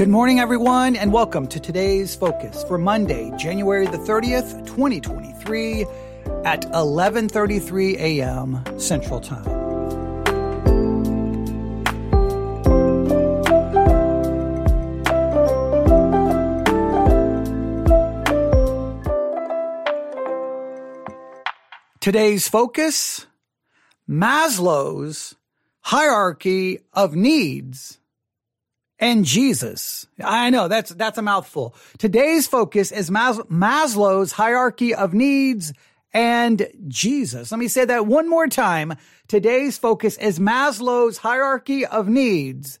Good 0.00 0.08
morning, 0.08 0.40
everyone, 0.40 0.96
and 0.96 1.12
welcome 1.12 1.46
to 1.48 1.60
today's 1.60 2.16
focus 2.16 2.64
for 2.64 2.78
Monday, 2.78 3.30
January 3.36 3.86
the 3.86 3.98
30th, 3.98 4.64
2023 4.64 5.84
at 6.46 6.62
11:33 6.72 7.98
a.m. 7.98 8.64
Central 8.80 9.20
Time. 9.20 9.44
Today's 22.00 22.48
focus 22.48 23.26
Maslow's 24.08 25.34
hierarchy 25.82 26.78
of 26.94 27.14
needs 27.14 27.99
and 29.00 29.24
Jesus. 29.24 30.06
I 30.22 30.50
know 30.50 30.68
that's, 30.68 30.90
that's 30.90 31.18
a 31.18 31.22
mouthful. 31.22 31.74
Today's 31.98 32.46
focus 32.46 32.92
is 32.92 33.10
Mas- 33.10 33.38
Maslow's 33.50 34.32
hierarchy 34.32 34.94
of 34.94 35.14
needs 35.14 35.72
and 36.12 36.68
Jesus. 36.88 37.50
Let 37.50 37.58
me 37.58 37.68
say 37.68 37.84
that 37.86 38.06
one 38.06 38.28
more 38.28 38.46
time. 38.46 38.94
Today's 39.26 39.78
focus 39.78 40.18
is 40.18 40.38
Maslow's 40.38 41.18
hierarchy 41.18 41.86
of 41.86 42.08
needs 42.08 42.79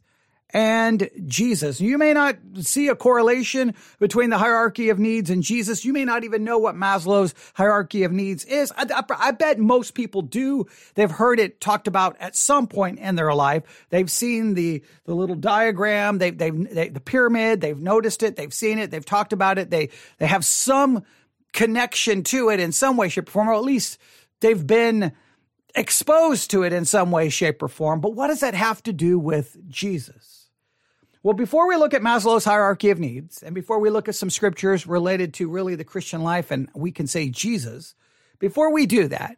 and 0.52 1.08
Jesus. 1.26 1.80
You 1.80 1.98
may 1.98 2.12
not 2.12 2.36
see 2.60 2.88
a 2.88 2.94
correlation 2.94 3.74
between 3.98 4.30
the 4.30 4.38
hierarchy 4.38 4.88
of 4.90 4.98
needs 4.98 5.30
and 5.30 5.42
Jesus. 5.42 5.84
You 5.84 5.92
may 5.92 6.04
not 6.04 6.24
even 6.24 6.44
know 6.44 6.58
what 6.58 6.74
Maslow's 6.74 7.34
hierarchy 7.54 8.04
of 8.04 8.12
needs 8.12 8.44
is. 8.44 8.72
I, 8.76 8.86
I, 8.94 9.02
I, 9.28 9.30
bet 9.30 9.58
most 9.58 9.94
people 9.94 10.22
do. 10.22 10.66
They've 10.94 11.10
heard 11.10 11.40
it 11.40 11.60
talked 11.60 11.86
about 11.86 12.16
at 12.20 12.36
some 12.36 12.66
point 12.66 12.98
in 12.98 13.14
their 13.14 13.32
life. 13.34 13.86
They've 13.90 14.10
seen 14.10 14.54
the, 14.54 14.82
the 15.04 15.14
little 15.14 15.36
diagram. 15.36 16.18
They've, 16.18 16.36
they've, 16.36 16.74
they, 16.74 16.88
the 16.88 17.00
pyramid. 17.00 17.60
They've 17.60 17.78
noticed 17.78 18.22
it. 18.22 18.36
They've 18.36 18.54
seen 18.54 18.78
it. 18.78 18.90
They've 18.90 19.04
talked 19.04 19.32
about 19.32 19.58
it. 19.58 19.70
They, 19.70 19.90
they 20.18 20.26
have 20.26 20.44
some 20.44 21.04
connection 21.52 22.22
to 22.24 22.50
it 22.50 22.60
in 22.60 22.72
some 22.72 22.96
way, 22.96 23.08
shape, 23.08 23.28
or 23.28 23.32
form, 23.32 23.48
or 23.48 23.54
at 23.54 23.62
least 23.62 23.98
they've 24.40 24.66
been 24.66 25.12
exposed 25.74 26.50
to 26.50 26.62
it 26.62 26.72
in 26.72 26.84
some 26.84 27.10
way, 27.10 27.28
shape, 27.28 27.62
or 27.62 27.68
form. 27.68 28.00
But 28.00 28.14
what 28.14 28.28
does 28.28 28.40
that 28.40 28.54
have 28.54 28.82
to 28.84 28.92
do 28.92 29.18
with 29.18 29.56
Jesus? 29.68 30.39
Well, 31.22 31.34
before 31.34 31.68
we 31.68 31.76
look 31.76 31.92
at 31.92 32.00
Maslow's 32.00 32.46
hierarchy 32.46 32.88
of 32.88 32.98
needs, 32.98 33.42
and 33.42 33.54
before 33.54 33.78
we 33.78 33.90
look 33.90 34.08
at 34.08 34.14
some 34.14 34.30
scriptures 34.30 34.86
related 34.86 35.34
to 35.34 35.50
really 35.50 35.74
the 35.74 35.84
Christian 35.84 36.22
life, 36.22 36.50
and 36.50 36.70
we 36.74 36.92
can 36.92 37.06
say 37.06 37.28
Jesus, 37.28 37.94
before 38.38 38.72
we 38.72 38.86
do 38.86 39.06
that, 39.08 39.36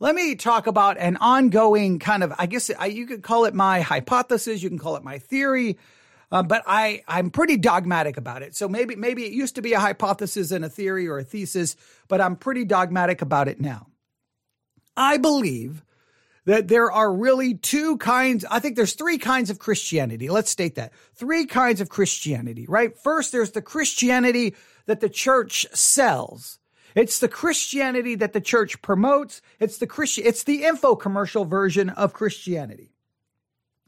let 0.00 0.14
me 0.14 0.34
talk 0.34 0.66
about 0.66 0.98
an 0.98 1.16
ongoing 1.16 1.98
kind 1.98 2.22
of, 2.22 2.34
I 2.38 2.44
guess 2.44 2.70
you 2.90 3.06
could 3.06 3.22
call 3.22 3.46
it 3.46 3.54
my 3.54 3.80
hypothesis, 3.80 4.62
you 4.62 4.68
can 4.68 4.78
call 4.78 4.96
it 4.96 5.02
my 5.02 5.18
theory, 5.18 5.78
uh, 6.30 6.42
but 6.42 6.62
I, 6.66 7.02
I'm 7.08 7.30
pretty 7.30 7.56
dogmatic 7.56 8.18
about 8.18 8.42
it. 8.42 8.54
So 8.54 8.68
maybe, 8.68 8.94
maybe 8.94 9.24
it 9.24 9.32
used 9.32 9.54
to 9.54 9.62
be 9.62 9.72
a 9.72 9.80
hypothesis 9.80 10.50
and 10.50 10.62
a 10.62 10.68
theory 10.68 11.08
or 11.08 11.18
a 11.18 11.24
thesis, 11.24 11.74
but 12.06 12.20
I'm 12.20 12.36
pretty 12.36 12.66
dogmatic 12.66 13.22
about 13.22 13.48
it 13.48 13.58
now. 13.58 13.86
I 14.94 15.16
believe 15.16 15.82
that 16.46 16.68
there 16.68 16.90
are 16.90 17.12
really 17.12 17.54
two 17.54 17.96
kinds. 17.98 18.44
I 18.50 18.58
think 18.58 18.76
there's 18.76 18.94
three 18.94 19.18
kinds 19.18 19.50
of 19.50 19.58
Christianity. 19.58 20.28
Let's 20.28 20.50
state 20.50 20.74
that. 20.74 20.92
Three 21.14 21.46
kinds 21.46 21.80
of 21.80 21.88
Christianity, 21.88 22.66
right? 22.68 22.96
First, 22.98 23.32
there's 23.32 23.52
the 23.52 23.62
Christianity 23.62 24.54
that 24.86 25.00
the 25.00 25.08
church 25.08 25.66
sells. 25.72 26.58
It's 26.94 27.18
the 27.18 27.28
Christianity 27.28 28.14
that 28.16 28.32
the 28.32 28.40
church 28.40 28.80
promotes. 28.82 29.42
It's 29.58 29.78
the 29.78 29.86
Christian, 29.86 30.24
it's 30.26 30.44
the 30.44 30.64
info 30.64 30.94
commercial 30.94 31.44
version 31.44 31.90
of 31.90 32.12
Christianity. 32.12 32.92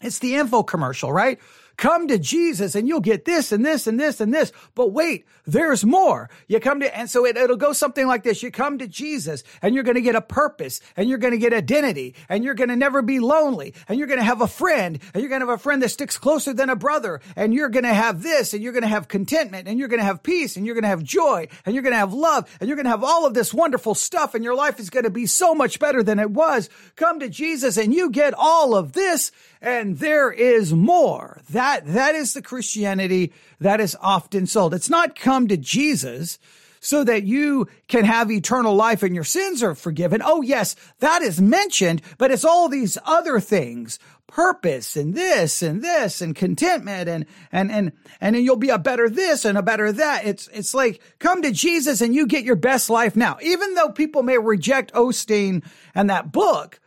It's 0.01 0.19
the 0.19 0.35
info 0.35 0.63
commercial, 0.63 1.13
right? 1.13 1.39
Come 1.77 2.09
to 2.09 2.19
Jesus 2.19 2.75
and 2.75 2.89
you'll 2.89 3.01
get 3.01 3.27
this 3.27 3.53
and 3.53 3.65
this 3.65 3.87
and 3.87 4.01
this 4.01 4.21
and 4.21 4.33
this. 4.33 4.51
But 4.75 4.93
wait, 4.93 5.27
there's 5.47 5.85
more. 5.85 6.31
You 6.49 6.59
come 6.59 6.81
to, 6.81 6.97
and 6.97 7.11
so 7.11 7.27
it, 7.27 7.37
it'll 7.37 7.57
go 7.57 7.73
something 7.73 8.07
like 8.07 8.23
this. 8.23 8.43
You 8.43 8.51
come 8.51 8.79
to 8.79 8.89
Jesus 8.89 9.45
and 9.61 9.75
you're 9.75 9.85
going 9.85 9.97
to 9.97 10.01
get 10.01 10.17
a 10.17 10.23
purpose 10.23 10.81
and 10.97 11.09
you're 11.09 11.19
going 11.19 11.35
to 11.35 11.39
get 11.39 11.53
identity 11.53 12.15
and 12.29 12.45
you're 12.45 12.55
going 12.55 12.71
to 12.71 12.77
never 12.77 13.03
be 13.03 13.21
lonely 13.21 13.75
and 13.89 13.99
you're 13.99 14.09
going 14.09 14.19
to 14.19 14.25
have 14.25 14.41
a 14.41 14.49
friend 14.49 14.99
and 15.13 15.21
you're 15.23 15.29
going 15.29 15.43
to 15.43 15.47
have 15.47 15.59
a 15.59 15.63
friend 15.63 15.83
that 15.83 15.91
sticks 15.91 16.17
closer 16.17 16.55
than 16.55 16.71
a 16.71 16.77
brother 16.77 17.21
and 17.37 17.53
you're 17.53 17.69
going 17.69 17.85
to 17.85 17.95
have 17.95 18.23
this 18.23 18.55
and 18.55 18.63
you're 18.63 18.73
going 18.73 18.83
to 18.83 18.89
have 18.89 19.07
contentment 19.07 19.69
and 19.69 19.79
you're 19.79 19.89
going 19.89 20.01
to 20.01 20.05
have 20.05 20.23
peace 20.23 20.57
and 20.57 20.65
you're 20.65 20.75
going 20.75 20.83
to 20.83 20.89
have 20.89 21.03
joy 21.03 21.47
and 21.67 21.75
you're 21.75 21.83
going 21.83 21.93
to 21.93 21.99
have 21.99 22.15
love 22.15 22.49
and 22.59 22.69
you're 22.69 22.77
going 22.77 22.85
to 22.85 22.91
have 22.91 23.05
all 23.05 23.27
of 23.27 23.35
this 23.35 23.53
wonderful 23.53 23.95
stuff 23.95 24.35
and 24.35 24.43
your 24.43 24.55
life 24.55 24.81
is 24.81 24.89
going 24.89 25.05
to 25.05 25.11
be 25.11 25.27
so 25.27 25.55
much 25.55 25.79
better 25.79 26.03
than 26.03 26.19
it 26.19 26.31
was. 26.31 26.71
Come 26.97 27.21
to 27.21 27.29
Jesus 27.29 27.77
and 27.77 27.93
you 27.93 28.11
get 28.11 28.33
all 28.35 28.75
of 28.75 28.93
this 28.93 29.31
and 29.61 29.99
there 29.99 30.31
is 30.31 30.73
more. 30.73 31.41
That, 31.51 31.66
that 31.85 32.15
is 32.15 32.33
the 32.33 32.43
Christianity 32.43 33.33
that 33.61 33.81
is 33.81 33.97
often 34.01 34.47
sold. 34.47 34.75
It's 34.75 34.91
not 34.91 35.19
come 35.19 35.49
to 35.49 35.57
Jesus 35.57 36.39
so 36.81 37.03
that 37.03 37.25
you 37.25 37.67
can 37.89 38.05
have 38.05 38.31
eternal 38.31 38.75
life 38.75 39.03
and 39.03 39.15
your 39.15 39.25
sins 39.25 39.63
are 39.63 39.75
forgiven. 39.75 40.23
Oh, 40.25 40.43
yes, 40.43 40.77
that 41.01 41.23
is 41.23 41.41
mentioned, 41.41 42.03
but 42.19 42.31
it's 42.31 42.45
all 42.45 42.69
these 42.69 42.97
other 43.05 43.41
things, 43.41 43.99
purpose 44.29 44.97
and 44.97 45.15
this 45.15 45.63
and 45.63 45.83
this 45.83 46.21
and 46.21 46.37
contentment 46.37 47.09
and, 47.09 47.27
and, 47.51 47.73
and, 47.73 47.93
and 48.21 48.37
then 48.37 48.45
you'll 48.45 48.57
be 48.57 48.69
a 48.69 48.79
better 48.79 49.09
this 49.09 49.45
and 49.45 49.59
a 49.59 49.63
better 49.63 49.91
that. 49.93 50.25
It's, 50.25 50.49
it's 50.53 50.75
like 50.75 51.01
come 51.19 51.43
to 51.43 51.51
Jesus 51.51 52.01
and 52.01 52.15
you 52.15 52.27
get 52.27 52.45
your 52.45 52.57
best 52.57 52.91
life 52.91 53.17
now. 53.17 53.39
Even 53.43 53.75
though 53.75 53.91
people 53.91 54.23
may 54.23 54.39
reject 54.39 54.93
Osteen 54.93 55.65
and 55.95 56.11
that 56.11 56.31
book, 56.31 56.81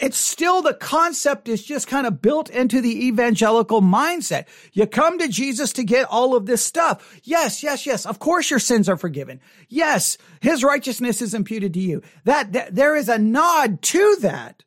it's 0.00 0.18
still 0.18 0.62
the 0.62 0.74
concept 0.74 1.46
is 1.48 1.62
just 1.62 1.86
kind 1.86 2.06
of 2.06 2.22
built 2.22 2.48
into 2.48 2.80
the 2.80 3.06
evangelical 3.06 3.82
mindset. 3.82 4.46
You 4.72 4.86
come 4.86 5.18
to 5.18 5.28
Jesus 5.28 5.72
to 5.74 5.84
get 5.84 6.06
all 6.06 6.34
of 6.34 6.46
this 6.46 6.62
stuff. 6.62 7.20
Yes, 7.22 7.62
yes, 7.62 7.84
yes. 7.84 8.06
Of 8.06 8.18
course 8.18 8.50
your 8.50 8.58
sins 8.58 8.88
are 8.88 8.96
forgiven. 8.96 9.40
Yes, 9.68 10.16
his 10.40 10.64
righteousness 10.64 11.20
is 11.20 11.34
imputed 11.34 11.74
to 11.74 11.80
you. 11.80 12.02
That, 12.24 12.52
that 12.54 12.74
there 12.74 12.96
is 12.96 13.08
a 13.08 13.18
nod 13.18 13.82
to 13.82 14.16
that. 14.20 14.64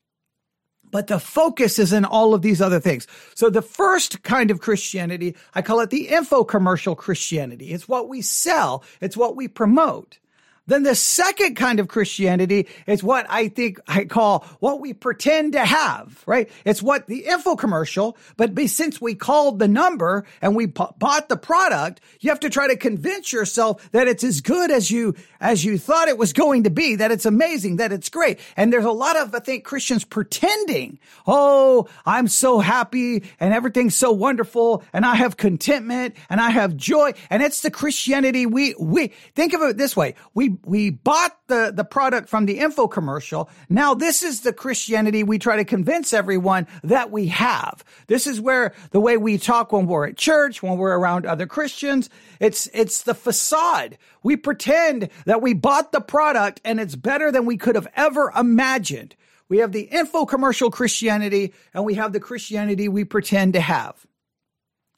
But 0.92 1.08
the 1.08 1.20
focus 1.20 1.80
is 1.80 1.92
in 1.92 2.06
all 2.06 2.36
of 2.36 2.44
these 2.44 2.62
other 2.62 2.80
things. 2.80 3.08
So 3.34 3.50
the 3.50 3.64
first 3.64 4.22
kind 4.22 4.52
of 4.52 4.62
Christianity, 4.62 5.36
I 5.56 5.64
call 5.64 5.80
it 5.80 5.90
the 5.90 6.10
info 6.10 6.44
commercial 6.44 6.96
Christianity. 6.96 7.72
It's 7.72 7.88
what 7.88 8.08
we 8.08 8.22
sell. 8.22 8.84
It's 9.02 9.18
what 9.18 9.36
we 9.36 9.48
promote. 9.48 10.20
Then 10.66 10.84
the 10.84 10.96
second 10.96 11.56
kind 11.56 11.80
of 11.80 11.90
Christianity 11.90 12.68
is 12.88 13.04
what 13.04 13.26
I 13.30 13.50
think 13.50 13.80
I 13.88 14.06
call 14.06 14.46
what 14.60 14.80
we 14.80 14.94
pretend 14.94 15.54
to 15.54 15.66
have, 15.66 16.24
right? 16.26 16.50
It's 16.64 16.82
what 16.82 17.08
the 17.08 17.26
info 17.26 17.56
commercial, 17.56 18.18
but 18.38 18.58
since 18.70 19.02
we 19.02 19.14
called 19.14 19.60
the 19.60 19.68
number 19.68 20.26
and 20.42 20.56
we 20.56 20.68
bought 20.68 21.28
the 21.28 21.36
product, 21.36 22.00
you 22.22 22.30
have 22.30 22.40
to 22.42 22.50
try 22.50 22.68
to 22.68 22.78
convince 22.78 23.34
yourself 23.34 23.92
that 23.92 24.08
it's 24.08 24.24
as 24.24 24.40
good 24.40 24.72
as 24.72 24.90
you, 24.90 25.16
as 25.42 25.66
you 25.66 25.78
thought 25.78 26.08
it 26.08 26.18
was 26.18 26.32
going 26.32 26.64
to 26.64 26.70
be, 26.70 26.96
that 26.96 27.12
it's 27.12 27.26
amazing, 27.26 27.78
that 27.78 27.92
it's 27.92 28.10
great. 28.10 28.40
And 28.56 28.72
there's 28.72 28.86
a 28.86 28.92
lot 28.92 29.18
of, 29.18 29.36
I 29.36 29.40
think, 29.40 29.66
Christians 29.66 30.06
pretending, 30.06 31.00
oh, 31.28 31.90
I'm 32.06 32.30
so 32.30 32.60
happy 32.60 33.24
and 33.40 33.54
everything's 33.54 33.96
so 33.96 34.12
wonderful 34.12 34.84
and 34.94 35.06
I 35.06 35.16
have 35.16 35.36
contentment 35.36 36.16
and 36.30 36.40
I 36.40 36.52
have 36.52 36.78
joy. 36.78 37.14
And 37.30 37.44
it's 37.44 37.62
the 37.62 37.72
Christianity 37.72 38.46
we, 38.46 38.76
we, 38.80 39.10
think 39.36 39.54
of 39.54 39.62
it 39.64 39.78
this 39.78 39.96
way. 39.96 40.16
We 40.34 40.53
we 40.66 40.90
bought 40.90 41.38
the, 41.48 41.72
the 41.76 41.84
product 41.84 42.30
from 42.30 42.46
the 42.46 42.60
info 42.60 42.88
commercial. 42.88 43.50
Now 43.70 43.94
this 43.94 44.24
is 44.24 44.42
the 44.42 44.54
Christianity 44.54 45.24
we 45.24 45.40
try 45.40 45.56
to 45.58 45.66
convince 45.66 46.14
everyone 46.14 46.68
that 46.84 47.12
we 47.12 47.28
have. 47.28 47.84
This 48.08 48.28
is 48.28 48.42
where 48.42 48.74
the 48.92 49.00
way 49.00 49.18
we 49.18 49.38
talk 49.38 49.72
when 49.72 49.88
we're 49.88 50.08
at 50.08 50.18
church, 50.18 50.64
when 50.64 50.78
we're 50.78 50.98
around 50.98 51.26
other 51.26 51.48
Christians, 51.48 52.10
it's, 52.40 52.68
it's 52.74 53.04
the 53.04 53.14
facade. 53.14 53.98
We 54.24 54.36
pretend 54.36 55.10
that 55.26 55.42
we 55.42 55.54
bought 55.54 55.92
the 55.92 56.02
product 56.02 56.62
and 56.64 56.80
it's 56.80 56.96
better 56.96 57.32
than 57.32 57.46
we 57.46 57.58
could 57.58 57.76
have 57.76 57.88
ever 57.96 58.32
imagined. 58.38 59.16
We 59.50 59.60
have 59.60 59.72
the 59.72 59.82
info 59.82 60.26
commercial 60.26 60.72
Christianity 60.72 61.54
and 61.74 61.86
we 61.86 61.96
have 61.96 62.14
the 62.14 62.20
Christianity 62.20 62.88
we 62.88 63.04
pretend 63.04 63.54
to 63.54 63.62
have. 63.62 64.06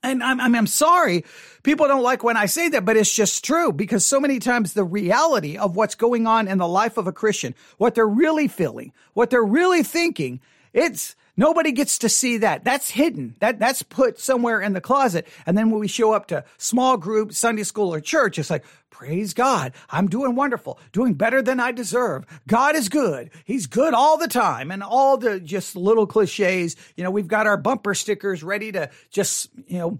And 0.06 0.24
I'm, 0.24 0.40
I'm, 0.40 0.56
I'm 0.56 0.68
sorry. 0.68 1.26
People 1.64 1.88
don't 1.88 2.04
like 2.04 2.24
when 2.24 2.38
I 2.38 2.46
say 2.46 2.70
that, 2.70 2.86
but 2.86 2.96
it's 2.96 3.14
just 3.14 3.44
true 3.44 3.72
because 3.72 4.06
so 4.06 4.20
many 4.20 4.40
times 4.40 4.74
the 4.74 4.84
reality 4.84 5.58
of 5.58 5.76
what's 5.76 5.96
going 5.96 6.28
on 6.28 6.48
in 6.48 6.60
the 6.60 6.68
life 6.68 6.98
of 6.98 7.08
a 7.08 7.12
Christian, 7.12 7.56
what 7.78 7.96
they're 7.96 8.08
really 8.08 8.48
feeling, 8.48 8.94
what 9.14 9.32
they're 9.32 9.44
really 9.44 9.82
thinking, 9.82 10.40
it's, 10.74 11.16
Nobody 11.38 11.72
gets 11.72 12.00
to 12.00 12.10
see 12.10 12.38
that. 12.38 12.64
That's 12.64 12.90
hidden. 12.90 13.36
That, 13.40 13.60
that's 13.60 13.84
put 13.84 14.20
somewhere 14.20 14.62
in 14.62 14.74
the 14.74 14.82
closet. 14.82 15.28
And 15.46 15.58
then 15.58 15.70
when 15.70 15.80
we 15.80 15.88
show 15.88 16.14
up 16.14 16.28
to 16.28 16.46
small 16.58 16.98
group, 16.98 17.34
Sunday 17.34 17.64
school 17.64 17.94
or 17.94 18.00
church, 18.00 18.40
it's 18.40 18.50
like, 18.50 18.64
praise 18.90 19.34
God. 19.34 19.74
I'm 19.90 20.08
doing 20.08 20.36
wonderful, 20.36 20.80
doing 20.94 21.14
better 21.14 21.42
than 21.42 21.60
I 21.60 21.74
deserve. 21.74 22.26
God 22.48 22.76
is 22.76 22.88
good. 22.88 23.32
He's 23.44 23.68
good 23.68 23.94
all 23.94 24.18
the 24.18 24.30
time. 24.30 24.72
And 24.72 24.82
all 24.82 25.18
the 25.18 25.42
just 25.42 25.76
little 25.76 26.08
cliches. 26.08 26.78
You 26.96 27.04
know, 27.04 27.12
we've 27.12 27.28
got 27.28 27.48
our 27.48 27.58
bumper 27.58 27.94
stickers 27.94 28.42
ready 28.42 28.72
to 28.72 28.90
just, 29.10 29.50
you 29.68 29.80
know, 29.80 30.00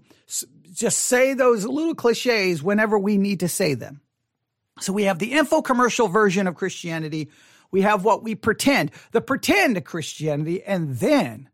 just 0.72 0.98
say 1.00 1.34
those 1.34 1.66
little 1.66 1.94
cliches 1.94 2.62
whenever 2.62 2.98
we 2.98 3.18
need 3.18 3.40
to 3.40 3.48
say 3.48 3.74
them. 3.74 4.00
So 4.80 4.92
we 4.92 5.04
have 5.04 5.18
the 5.18 5.32
info 5.32 5.62
commercial 5.62 6.08
version 6.08 6.46
of 6.46 6.54
Christianity 6.54 7.30
we 7.70 7.82
have 7.82 8.04
what 8.04 8.22
we 8.22 8.34
pretend, 8.34 8.90
the 9.12 9.20
pretend 9.20 9.84
Christianity, 9.84 10.62
and 10.62 10.96
then, 10.96 11.48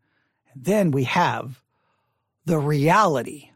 then 0.55 0.91
we 0.91 1.05
have 1.05 1.61
the 2.45 2.57
reality. 2.59 3.49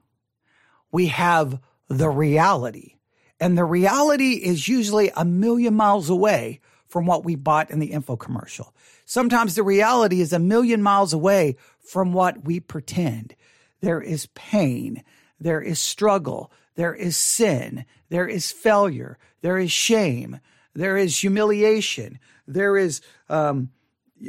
we 0.91 1.07
have 1.07 1.59
the 1.89 2.09
reality. 2.09 2.95
And 3.39 3.57
the 3.57 3.65
reality 3.65 4.33
is 4.33 4.67
usually 4.67 5.11
a 5.15 5.25
million 5.25 5.75
miles 5.75 6.09
away 6.09 6.59
from 6.87 7.05
what 7.05 7.25
we 7.25 7.35
bought 7.35 7.69
in 7.69 7.79
the 7.79 7.91
info 7.91 8.15
commercial. 8.15 8.73
Sometimes 9.05 9.55
the 9.55 9.63
reality 9.63 10.21
is 10.21 10.33
a 10.33 10.39
million 10.39 10.81
miles 10.81 11.13
away 11.13 11.57
from 11.79 12.13
what 12.13 12.45
we 12.45 12.59
pretend. 12.59 13.35
There 13.81 14.01
is 14.01 14.27
pain. 14.33 15.03
There 15.39 15.61
is 15.61 15.79
struggle. 15.79 16.51
There 16.75 16.95
is 16.95 17.15
sin. 17.15 17.85
There 18.09 18.27
is 18.27 18.51
failure. 18.51 19.17
There 19.41 19.57
is 19.57 19.71
shame. 19.71 20.39
There 20.73 20.97
is 20.97 21.19
humiliation. 21.19 22.19
There 22.47 22.77
is 22.77 23.01
um, 23.29 23.71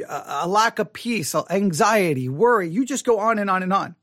a 0.07 0.47
lack 0.47 0.79
of 0.79 0.93
peace, 0.93 1.33
anxiety, 1.49 2.29
worry. 2.29 2.69
You 2.69 2.85
just 2.85 3.05
go 3.05 3.19
on 3.19 3.39
and 3.39 3.49
on 3.49 3.63
and 3.63 3.73
on. 3.73 3.95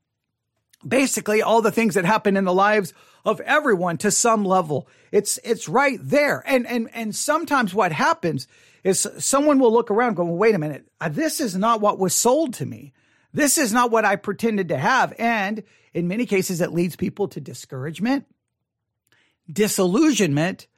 Basically, 0.86 1.42
all 1.42 1.62
the 1.62 1.72
things 1.72 1.94
that 1.94 2.04
happen 2.04 2.36
in 2.36 2.44
the 2.44 2.54
lives 2.54 2.92
of 3.24 3.40
everyone 3.40 3.98
to 3.98 4.10
some 4.10 4.44
level. 4.44 4.88
It's 5.10 5.38
it's 5.42 5.68
right 5.68 5.98
there. 6.00 6.42
And 6.46 6.66
and 6.66 6.88
and 6.94 7.14
sometimes 7.14 7.74
what 7.74 7.92
happens 7.92 8.46
is 8.84 9.06
someone 9.18 9.58
will 9.58 9.72
look 9.72 9.90
around 9.90 10.14
going, 10.14 10.36
wait 10.36 10.54
a 10.54 10.58
minute, 10.58 10.86
uh, 11.00 11.08
this 11.08 11.40
is 11.40 11.56
not 11.56 11.80
what 11.80 11.98
was 11.98 12.14
sold 12.14 12.54
to 12.54 12.66
me. 12.66 12.92
This 13.32 13.58
is 13.58 13.72
not 13.72 13.90
what 13.90 14.04
I 14.04 14.14
pretended 14.16 14.68
to 14.68 14.78
have. 14.78 15.12
And 15.18 15.64
in 15.92 16.06
many 16.06 16.24
cases, 16.24 16.60
it 16.60 16.72
leads 16.72 16.94
people 16.94 17.26
to 17.28 17.40
discouragement, 17.40 18.26
disillusionment, 19.52 20.68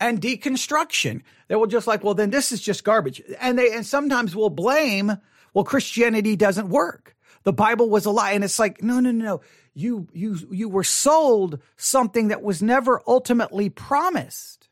and 0.00 0.20
deconstruction. 0.20 1.22
They 1.48 1.54
will 1.54 1.66
just 1.66 1.86
like, 1.86 2.02
well, 2.02 2.14
then 2.14 2.30
this 2.30 2.50
is 2.50 2.60
just 2.60 2.84
garbage. 2.84 3.22
And 3.38 3.58
they, 3.58 3.72
and 3.72 3.84
sometimes 3.86 4.34
will 4.34 4.50
blame, 4.50 5.12
well, 5.52 5.64
Christianity 5.64 6.34
doesn't 6.36 6.70
work. 6.70 7.14
The 7.44 7.52
Bible 7.52 7.88
was 7.90 8.06
a 8.06 8.10
lie. 8.10 8.32
And 8.32 8.42
it's 8.42 8.58
like, 8.58 8.82
no, 8.82 9.00
no, 9.00 9.10
no, 9.12 9.24
no. 9.24 9.40
You, 9.74 10.08
you, 10.12 10.36
you 10.50 10.68
were 10.68 10.84
sold 10.84 11.60
something 11.76 12.28
that 12.28 12.42
was 12.42 12.62
never 12.62 13.02
ultimately 13.06 13.68
promised. 13.68 14.68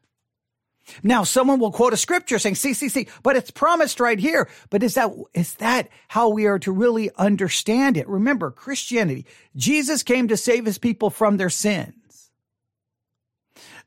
Now, 1.03 1.23
someone 1.23 1.61
will 1.61 1.71
quote 1.71 1.93
a 1.93 1.99
scripture 1.99 2.39
saying, 2.39 2.55
see, 2.55 2.73
see, 2.73 2.89
see, 2.89 3.09
but 3.23 3.37
it's 3.37 3.51
promised 3.51 4.01
right 4.01 4.19
here. 4.19 4.49
But 4.71 4.83
is 4.83 4.95
that, 4.95 5.13
is 5.35 5.55
that 5.55 5.91
how 6.09 6.31
we 6.31 6.47
are 6.47 6.59
to 6.61 6.73
really 6.73 7.11
understand 7.17 7.99
it? 7.99 8.09
Remember, 8.09 8.51
Christianity, 8.51 9.27
Jesus 9.55 10.03
came 10.03 10.29
to 10.29 10.37
save 10.37 10.65
his 10.65 10.79
people 10.79 11.11
from 11.11 11.37
their 11.37 11.51
sins. 11.51 11.93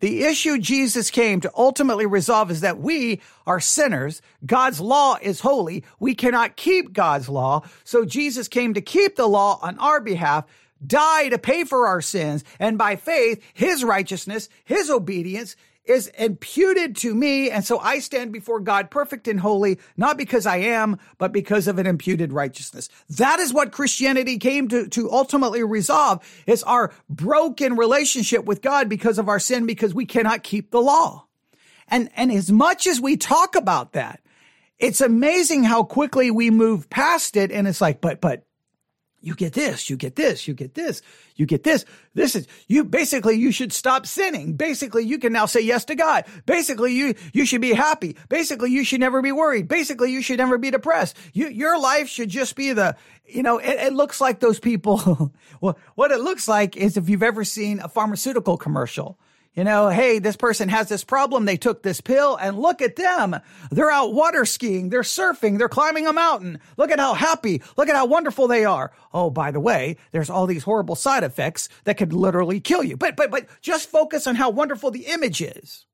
The 0.01 0.23
issue 0.23 0.57
Jesus 0.57 1.11
came 1.11 1.41
to 1.41 1.51
ultimately 1.55 2.07
resolve 2.07 2.49
is 2.49 2.61
that 2.61 2.79
we 2.79 3.21
are 3.45 3.59
sinners. 3.59 4.21
God's 4.43 4.81
law 4.81 5.17
is 5.21 5.39
holy. 5.39 5.83
We 5.99 6.15
cannot 6.15 6.55
keep 6.55 6.91
God's 6.91 7.29
law. 7.29 7.61
So 7.83 8.03
Jesus 8.03 8.47
came 8.47 8.73
to 8.73 8.81
keep 8.81 9.15
the 9.15 9.27
law 9.27 9.59
on 9.61 9.77
our 9.77 10.01
behalf, 10.01 10.45
die 10.85 11.29
to 11.29 11.37
pay 11.37 11.65
for 11.65 11.85
our 11.85 12.01
sins, 12.01 12.43
and 12.59 12.79
by 12.79 12.95
faith, 12.95 13.43
his 13.53 13.83
righteousness, 13.83 14.49
his 14.63 14.89
obedience, 14.89 15.55
is 15.85 16.07
imputed 16.17 16.95
to 16.97 17.15
me. 17.15 17.49
And 17.49 17.65
so 17.65 17.79
I 17.79 17.99
stand 17.99 18.31
before 18.31 18.59
God 18.59 18.91
perfect 18.91 19.27
and 19.27 19.39
holy, 19.39 19.79
not 19.97 20.17
because 20.17 20.45
I 20.45 20.57
am, 20.57 20.99
but 21.17 21.31
because 21.31 21.67
of 21.67 21.79
an 21.79 21.87
imputed 21.87 22.31
righteousness. 22.31 22.89
That 23.09 23.39
is 23.39 23.53
what 23.53 23.71
Christianity 23.71 24.37
came 24.37 24.67
to, 24.69 24.87
to 24.89 25.11
ultimately 25.11 25.63
resolve 25.63 26.23
is 26.45 26.63
our 26.63 26.93
broken 27.09 27.75
relationship 27.75 28.45
with 28.45 28.61
God 28.61 28.89
because 28.89 29.17
of 29.17 29.27
our 29.27 29.39
sin, 29.39 29.65
because 29.65 29.93
we 29.93 30.05
cannot 30.05 30.43
keep 30.43 30.71
the 30.71 30.81
law. 30.81 31.25
And, 31.87 32.09
and 32.15 32.31
as 32.31 32.51
much 32.51 32.87
as 32.87 33.01
we 33.01 33.17
talk 33.17 33.55
about 33.55 33.93
that, 33.93 34.21
it's 34.79 35.01
amazing 35.01 35.63
how 35.63 35.83
quickly 35.83 36.31
we 36.31 36.49
move 36.49 36.89
past 36.89 37.35
it. 37.35 37.51
And 37.51 37.67
it's 37.67 37.81
like, 37.81 38.01
but, 38.01 38.21
but 38.21 38.45
you 39.21 39.35
get 39.35 39.53
this, 39.53 39.89
you 39.89 39.95
get 39.95 40.15
this, 40.15 40.47
you 40.47 40.53
get 40.53 40.73
this, 40.73 41.01
you 41.35 41.45
get 41.45 41.63
this. 41.63 41.85
This 42.15 42.35
is 42.35 42.47
you 42.67 42.83
basically 42.83 43.35
you 43.35 43.51
should 43.51 43.71
stop 43.71 44.05
sinning. 44.05 44.53
Basically, 44.53 45.05
you 45.05 45.19
can 45.19 45.31
now 45.31 45.45
say 45.45 45.61
yes 45.61 45.85
to 45.85 45.95
God. 45.95 46.25
Basically, 46.45 46.93
you 46.93 47.13
you 47.31 47.45
should 47.45 47.61
be 47.61 47.73
happy. 47.73 48.17
Basically, 48.29 48.71
you 48.71 48.83
should 48.83 48.99
never 48.99 49.21
be 49.21 49.31
worried. 49.31 49.67
Basically, 49.67 50.11
you 50.11 50.21
should 50.21 50.37
never 50.37 50.57
be 50.57 50.71
depressed. 50.71 51.15
You, 51.33 51.47
your 51.47 51.79
life 51.79 52.09
should 52.09 52.29
just 52.29 52.55
be 52.55 52.73
the 52.73 52.95
you 53.25 53.43
know. 53.43 53.59
It, 53.59 53.79
it 53.79 53.93
looks 53.93 54.19
like 54.19 54.39
those 54.39 54.59
people. 54.59 55.31
well, 55.61 55.77
what 55.95 56.11
it 56.11 56.19
looks 56.19 56.47
like 56.47 56.75
is 56.75 56.97
if 56.97 57.07
you've 57.07 57.23
ever 57.23 57.43
seen 57.43 57.79
a 57.79 57.87
pharmaceutical 57.87 58.57
commercial 58.57 59.19
you 59.53 59.65
know, 59.65 59.89
hey, 59.89 60.19
this 60.19 60.37
person 60.37 60.69
has 60.69 60.87
this 60.87 61.03
problem. 61.03 61.43
They 61.43 61.57
took 61.57 61.83
this 61.83 61.99
pill 61.99 62.37
and 62.37 62.57
look 62.57 62.81
at 62.81 62.95
them. 62.95 63.35
They're 63.69 63.91
out 63.91 64.13
water 64.13 64.45
skiing. 64.45 64.89
They're 64.89 65.01
surfing. 65.01 65.57
They're 65.57 65.67
climbing 65.67 66.07
a 66.07 66.13
mountain. 66.13 66.59
Look 66.77 66.89
at 66.89 66.99
how 66.99 67.13
happy. 67.13 67.61
Look 67.75 67.89
at 67.89 67.95
how 67.95 68.05
wonderful 68.05 68.47
they 68.47 68.63
are. 68.63 68.93
Oh, 69.13 69.29
by 69.29 69.51
the 69.51 69.59
way, 69.59 69.97
there's 70.11 70.29
all 70.29 70.47
these 70.47 70.63
horrible 70.63 70.95
side 70.95 71.23
effects 71.23 71.67
that 71.83 71.97
could 71.97 72.13
literally 72.13 72.61
kill 72.61 72.81
you. 72.81 72.95
But, 72.95 73.17
but, 73.17 73.29
but 73.29 73.47
just 73.61 73.89
focus 73.89 74.25
on 74.25 74.35
how 74.35 74.51
wonderful 74.51 74.89
the 74.89 75.07
image 75.07 75.41
is. 75.41 75.85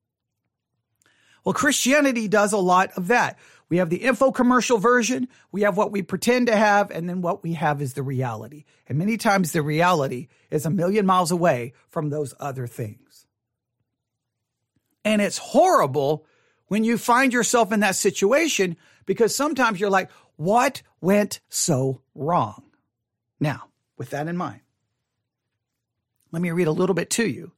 Well, 1.43 1.53
Christianity 1.53 2.27
does 2.27 2.53
a 2.53 2.57
lot 2.57 2.91
of 2.95 3.07
that. 3.07 3.39
We 3.69 3.77
have 3.77 3.89
the 3.89 4.03
info 4.03 4.31
commercial 4.31 4.77
version. 4.77 5.29
We 5.51 5.63
have 5.63 5.77
what 5.77 5.91
we 5.91 6.03
pretend 6.03 6.47
to 6.47 6.55
have. 6.55 6.91
And 6.91 7.09
then 7.09 7.21
what 7.21 7.41
we 7.41 7.53
have 7.53 7.81
is 7.81 7.95
the 7.95 8.03
reality. 8.03 8.65
And 8.87 8.99
many 8.99 9.17
times 9.17 9.51
the 9.51 9.61
reality 9.63 10.27
is 10.51 10.65
a 10.65 10.69
million 10.69 11.05
miles 11.05 11.31
away 11.31 11.73
from 11.87 12.09
those 12.09 12.35
other 12.39 12.67
things. 12.67 13.06
And 15.07 15.21
it's 15.21 15.37
horrible 15.37 16.25
when 16.67 16.83
you 16.83 16.97
find 16.97 17.31
yourself 17.31 17.71
in 17.71 17.79
that 17.79 17.95
situation 17.95 18.75
because 19.05 19.33
sometimes 19.33 19.79
you're 19.79 19.89
like, 19.89 20.11
what 20.35 20.81
went 20.99 21.39
so 21.47 22.01
wrong? 22.13 22.63
Now, 23.39 23.69
with 23.97 24.09
that 24.09 24.27
in 24.27 24.35
mind, 24.35 24.59
let 26.33 26.41
me 26.41 26.51
read 26.51 26.67
a 26.67 26.73
little 26.73 26.93
bit 26.93 27.09
to 27.11 27.25
you 27.25 27.53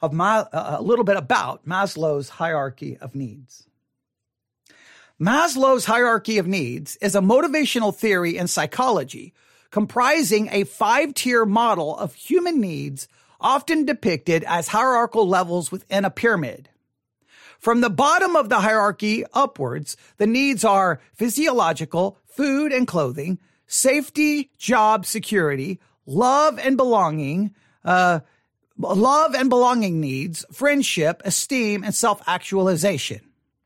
of 0.00 0.12
my, 0.12 0.38
uh, 0.38 0.78
a 0.80 0.82
little 0.82 1.04
bit 1.04 1.16
about 1.16 1.64
Maslow's 1.64 2.28
hierarchy 2.28 2.98
of 2.98 3.14
needs. 3.14 3.68
Maslow's 5.20 5.84
hierarchy 5.84 6.38
of 6.38 6.48
needs 6.48 6.96
is 6.96 7.14
a 7.14 7.20
motivational 7.20 7.94
theory 7.94 8.36
in 8.36 8.48
psychology 8.48 9.32
comprising 9.70 10.48
a 10.50 10.64
five 10.64 11.14
tier 11.14 11.46
model 11.46 11.96
of 11.96 12.16
human 12.16 12.60
needs 12.60 13.06
often 13.40 13.84
depicted 13.84 14.42
as 14.48 14.66
hierarchical 14.66 15.28
levels 15.28 15.70
within 15.70 16.04
a 16.04 16.10
pyramid. 16.10 16.68
From 17.62 17.80
the 17.80 17.90
bottom 17.90 18.34
of 18.34 18.48
the 18.48 18.58
hierarchy 18.58 19.24
upwards, 19.32 19.96
the 20.16 20.26
needs 20.26 20.64
are 20.64 21.00
physiological, 21.14 22.18
food 22.26 22.72
and 22.72 22.88
clothing, 22.88 23.38
safety, 23.68 24.50
job 24.58 25.06
security, 25.06 25.78
love 26.04 26.58
and 26.58 26.76
belonging, 26.76 27.54
uh, 27.84 28.18
love 28.76 29.36
and 29.36 29.48
belonging 29.48 30.00
needs, 30.00 30.44
friendship, 30.50 31.22
esteem, 31.24 31.84
and 31.84 31.94
self-actualization. 31.94 33.20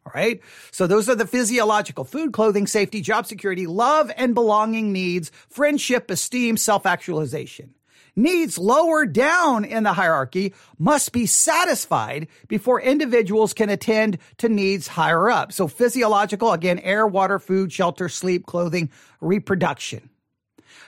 All 0.04 0.12
right. 0.14 0.42
So 0.72 0.86
those 0.86 1.08
are 1.08 1.14
the 1.14 1.26
physiological 1.26 2.04
food, 2.04 2.34
clothing, 2.34 2.66
safety, 2.66 3.00
job 3.00 3.24
security, 3.24 3.66
love 3.66 4.12
and 4.18 4.34
belonging 4.34 4.92
needs, 4.92 5.32
friendship, 5.48 6.10
esteem, 6.10 6.58
self-actualization 6.58 7.75
needs 8.16 8.58
lower 8.58 9.04
down 9.06 9.64
in 9.64 9.82
the 9.84 9.92
hierarchy 9.92 10.54
must 10.78 11.12
be 11.12 11.26
satisfied 11.26 12.26
before 12.48 12.80
individuals 12.80 13.52
can 13.52 13.68
attend 13.68 14.18
to 14.38 14.48
needs 14.48 14.88
higher 14.88 15.30
up. 15.30 15.52
So 15.52 15.68
physiological, 15.68 16.52
again, 16.52 16.78
air, 16.78 17.06
water, 17.06 17.38
food, 17.38 17.72
shelter, 17.72 18.08
sleep, 18.08 18.46
clothing, 18.46 18.90
reproduction. 19.20 20.08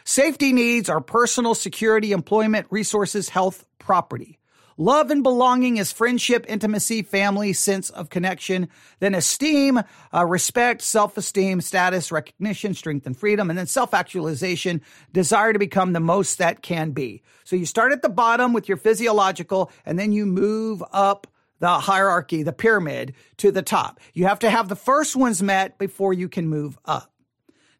Safety 0.04 0.54
needs 0.54 0.88
are 0.88 1.02
personal 1.02 1.54
security, 1.54 2.12
employment, 2.12 2.66
resources, 2.70 3.28
health, 3.28 3.66
property. 3.78 4.37
Love 4.80 5.10
and 5.10 5.24
belonging 5.24 5.76
is 5.76 5.90
friendship, 5.90 6.46
intimacy, 6.48 7.02
family, 7.02 7.52
sense 7.52 7.90
of 7.90 8.10
connection. 8.10 8.68
Then 9.00 9.12
esteem, 9.12 9.80
uh, 10.14 10.24
respect, 10.24 10.82
self-esteem, 10.82 11.60
status, 11.62 12.12
recognition, 12.12 12.74
strength 12.74 13.04
and 13.04 13.16
freedom. 13.16 13.50
And 13.50 13.58
then 13.58 13.66
self-actualization, 13.66 14.80
desire 15.12 15.52
to 15.52 15.58
become 15.58 15.94
the 15.94 16.00
most 16.00 16.38
that 16.38 16.62
can 16.62 16.92
be. 16.92 17.22
So 17.42 17.56
you 17.56 17.66
start 17.66 17.90
at 17.90 18.02
the 18.02 18.08
bottom 18.08 18.52
with 18.52 18.68
your 18.68 18.76
physiological 18.76 19.72
and 19.84 19.98
then 19.98 20.12
you 20.12 20.24
move 20.24 20.84
up 20.92 21.26
the 21.58 21.80
hierarchy, 21.80 22.44
the 22.44 22.52
pyramid 22.52 23.14
to 23.38 23.50
the 23.50 23.62
top. 23.62 23.98
You 24.14 24.26
have 24.26 24.38
to 24.38 24.50
have 24.50 24.68
the 24.68 24.76
first 24.76 25.16
ones 25.16 25.42
met 25.42 25.76
before 25.78 26.12
you 26.12 26.28
can 26.28 26.46
move 26.46 26.78
up. 26.84 27.12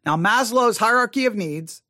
Now, 0.05 0.17
Maslow's 0.17 0.77
hierarchy 0.77 1.25
of 1.27 1.35
needs 1.35 1.81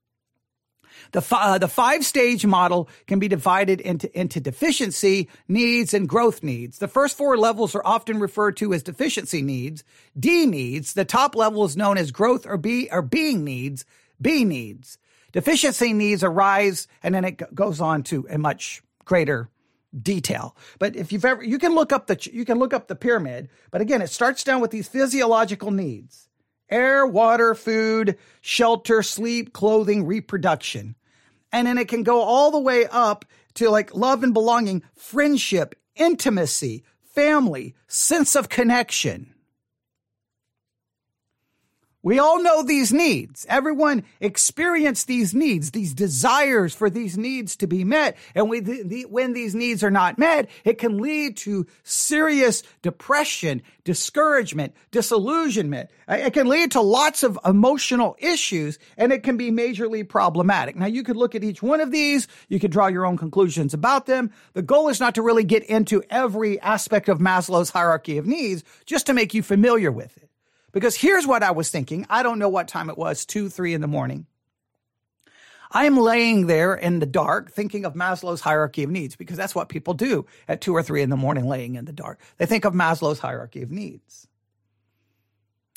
the, 1.12 1.26
uh, 1.32 1.58
the 1.58 1.68
five 1.68 2.06
stage 2.06 2.46
model 2.46 2.90
can 3.08 3.20
be 3.20 3.28
divided 3.28 3.82
into, 3.82 4.20
into 4.20 4.40
deficiency 4.40 5.30
needs 5.48 5.94
and 5.94 6.08
growth 6.08 6.44
needs. 6.44 6.80
The 6.80 6.88
first 6.88 7.18
four 7.18 7.38
levels 7.38 7.76
are 7.76 7.86
often 7.86 8.20
referred 8.20 8.58
to 8.58 8.74
as 8.74 8.84
deficiency 8.84 9.42
needs, 9.42 9.84
D 10.18 10.46
needs. 10.46 10.94
The 10.94 11.06
top 11.06 11.36
level 11.36 11.66
is 11.66 11.78
known 11.78 11.98
as 11.98 12.12
growth 12.12 12.46
or 12.46 12.58
B 12.58 12.90
or 12.92 13.02
being 13.02 13.44
needs, 13.44 13.86
B 14.22 14.44
needs. 14.46 14.98
Deficiency 15.32 15.94
needs 15.94 16.24
arise 16.24 16.88
and 17.04 17.14
then 17.14 17.26
it 17.26 17.54
goes 17.54 17.82
on 17.82 18.04
to 18.04 18.28
a 18.30 18.38
much 18.38 18.82
greater 19.06 19.50
detail. 20.02 20.56
But 20.78 20.96
if 20.96 21.12
you've 21.12 21.26
ever, 21.26 21.44
you 21.44 21.58
can 21.58 21.76
look 21.76 21.92
up 21.92 22.08
the, 22.08 22.30
you 22.32 22.46
can 22.46 22.60
look 22.60 22.74
up 22.74 22.88
the 22.88 22.96
pyramid. 22.96 23.50
But 23.72 23.82
again, 23.82 24.02
it 24.02 24.10
starts 24.10 24.44
down 24.44 24.62
with 24.62 24.72
these 24.72 24.88
physiological 24.88 25.72
needs 25.72 26.29
air, 26.70 27.06
water, 27.06 27.56
food, 27.56 28.18
shelter, 28.42 29.04
sleep, 29.04 29.54
clothing, 29.54 30.06
reproduction. 30.06 30.96
And 31.52 31.68
then 31.68 31.78
it 31.78 31.88
can 31.88 32.04
go 32.04 32.22
all 32.22 32.52
the 32.52 32.60
way 32.60 32.86
up 32.92 33.26
to 33.56 33.70
like 33.70 33.96
love 33.96 34.24
and 34.24 34.34
belonging, 34.34 34.84
friendship, 34.96 35.76
intimacy, 35.96 36.84
family, 37.14 37.76
sense 37.88 38.36
of 38.36 38.50
connection. 38.50 39.34
We 42.02 42.18
all 42.18 42.42
know 42.42 42.64
these 42.64 42.94
needs. 42.94 43.46
Everyone 43.50 44.06
experience 44.22 45.04
these 45.04 45.36
needs, 45.36 45.72
these 45.72 45.94
desires 45.94 46.74
for 46.74 46.90
these 46.90 47.18
needs 47.18 47.58
to 47.58 47.68
be 47.68 47.84
met. 47.84 48.16
And 48.34 48.50
we, 48.50 48.62
the, 48.62 48.84
the, 48.84 49.06
when 49.06 49.34
these 49.34 49.54
needs 49.54 49.84
are 49.84 49.92
not 49.92 50.18
met, 50.18 50.50
it 50.64 50.78
can 50.78 51.00
lead 51.00 51.36
to 51.38 51.68
serious 51.84 52.64
depression, 52.82 53.62
discouragement, 53.84 54.76
disillusionment. 54.92 55.90
It 56.08 56.32
can 56.32 56.48
lead 56.48 56.72
to 56.72 56.82
lots 56.82 57.24
of 57.24 57.38
emotional 57.44 58.16
issues 58.20 58.80
and 58.96 59.12
it 59.12 59.24
can 59.24 59.36
be 59.36 59.52
majorly 59.52 60.08
problematic. 60.08 60.78
Now 60.78 60.86
you 60.86 61.04
could 61.04 61.18
look 61.18 61.36
at 61.36 61.44
each 61.44 61.62
one 61.62 61.82
of 61.82 61.92
these. 61.92 62.30
You 62.48 62.62
could 62.62 62.72
draw 62.72 62.88
your 62.88 63.06
own 63.06 63.18
conclusions 63.18 63.74
about 63.74 64.06
them. 64.06 64.32
The 64.54 64.62
goal 64.62 64.88
is 64.88 65.02
not 65.02 65.16
to 65.16 65.22
really 65.22 65.44
get 65.44 65.64
into 65.64 66.02
every 66.10 66.62
aspect 66.62 67.10
of 67.10 67.20
Maslow's 67.20 67.72
hierarchy 67.72 68.18
of 68.18 68.26
needs, 68.26 68.64
just 68.86 69.06
to 69.08 69.14
make 69.14 69.34
you 69.34 69.44
familiar 69.44 69.92
with 69.92 70.16
it. 70.16 70.29
Because 70.72 70.96
here's 70.96 71.28
what 71.28 71.44
I 71.44 71.52
was 71.52 71.70
thinking. 71.70 72.06
I 72.10 72.24
don't 72.24 72.40
know 72.40 72.50
what 72.50 72.68
time 72.68 72.90
it 72.90 72.98
was, 72.98 73.26
two, 73.26 73.50
three 73.50 73.74
in 73.74 73.82
the 73.82 73.88
morning. 73.88 74.26
I 75.72 75.86
am 75.86 75.98
laying 75.98 76.48
there 76.48 76.74
in 76.74 77.00
the 77.00 77.06
dark 77.06 77.52
thinking 77.52 77.86
of 77.86 77.94
Maslow's 77.94 78.42
hierarchy 78.42 78.84
of 78.84 78.90
needs 78.90 79.16
because 79.16 79.38
that's 79.38 79.54
what 79.54 79.70
people 79.70 79.94
do 79.94 80.26
at 80.48 80.62
two 80.62 80.76
or 80.76 80.82
three 80.82 81.04
in 81.04 81.12
the 81.12 81.18
morning 81.18 81.48
laying 81.48 81.76
in 81.76 81.86
the 81.86 81.94
dark. 81.94 82.20
They 82.38 82.48
think 82.48 82.66
of 82.66 82.74
Maslow's 82.74 83.20
hierarchy 83.20 83.62
of 83.62 83.70
needs. 83.70 84.28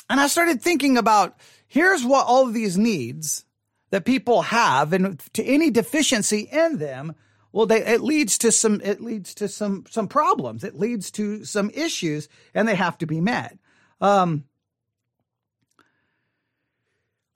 And 0.09 0.19
I 0.19 0.29
started 0.29 0.63
thinking 0.63 0.97
about 0.97 1.37
here's 1.69 2.05
what 2.05 2.27
all 2.27 2.47
of 2.47 2.55
these 2.55 2.79
needs 2.79 3.45
that 3.91 4.07
people 4.07 4.43
have 4.43 4.95
and 4.95 5.21
to 5.35 5.45
any 5.45 5.71
deficiency 5.71 6.49
in 6.51 6.79
them, 6.79 7.15
well, 7.53 7.67
they, 7.67 7.85
it 7.85 8.01
leads 8.01 8.39
to 8.39 8.51
some, 8.51 8.81
it 8.83 9.03
leads 9.03 9.35
to 9.35 9.49
some, 9.49 9.85
some 9.91 10.09
problems. 10.09 10.65
It 10.65 10.79
leads 10.79 11.11
to 11.13 11.45
some 11.45 11.71
issues 11.71 12.29
and 12.55 12.67
they 12.67 12.75
have 12.75 12.97
to 12.99 13.07
be 13.07 13.21
met. 13.21 13.59
Um, 14.01 14.45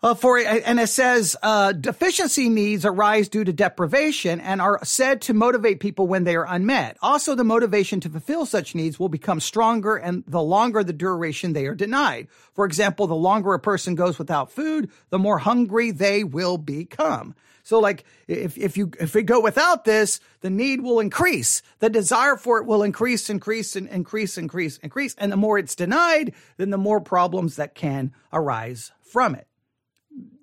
uh, 0.07 0.15
for 0.15 0.39
and 0.39 0.79
it 0.79 0.87
says 0.87 1.37
uh, 1.43 1.73
deficiency 1.73 2.49
needs 2.49 2.85
arise 2.85 3.29
due 3.29 3.43
to 3.43 3.53
deprivation 3.53 4.39
and 4.41 4.61
are 4.61 4.79
said 4.85 5.21
to 5.21 5.35
motivate 5.35 5.81
people 5.81 6.07
when 6.07 6.23
they 6.23 6.37
are 6.37 6.47
unmet. 6.47 6.97
Also, 7.03 7.35
the 7.35 7.43
motivation 7.43 7.99
to 7.99 8.09
fulfill 8.09 8.47
such 8.47 8.77
needs 8.77 9.01
will 9.01 9.09
become 9.09 9.41
stronger, 9.41 9.97
and 9.97 10.23
the 10.29 10.41
longer 10.41 10.85
the 10.85 10.93
duration 10.93 11.55
they 11.55 11.67
are 11.67 11.75
denied. 11.75 12.29
For 12.55 12.65
example, 12.65 13.09
the 13.09 13.17
longer 13.17 13.53
a 13.53 13.59
person 13.59 13.97
goes 13.97 14.17
without 14.17 14.53
food, 14.53 14.93
the 15.11 15.19
more 15.19 15.39
hungry 15.39 15.91
they 15.91 16.23
will 16.23 16.57
become. 16.57 17.35
So, 17.65 17.81
like 17.81 18.05
if 18.29 18.57
if 18.57 18.77
you 18.77 18.93
if 19.01 19.13
we 19.13 19.25
go 19.25 19.41
without 19.41 19.85
this, 19.85 20.21
the 20.41 20.51
need 20.51 20.83
will 20.83 21.01
increase. 21.01 21.63
The 21.81 21.91
desire 21.91 22.37
for 22.37 22.59
it 22.59 22.65
will 22.67 22.85
increase, 22.85 23.29
increase, 23.29 23.75
and 23.75 23.89
increase, 23.89 24.39
increase, 24.39 24.77
increase. 24.79 25.17
And 25.19 25.33
the 25.33 25.37
more 25.37 25.59
it's 25.59 25.75
denied, 25.75 26.33
then 26.59 26.71
the 26.71 26.79
more 26.79 27.01
problems 27.01 27.57
that 27.57 27.75
can 27.75 28.13
arise 28.33 28.93
from 29.03 29.35
it 29.35 29.49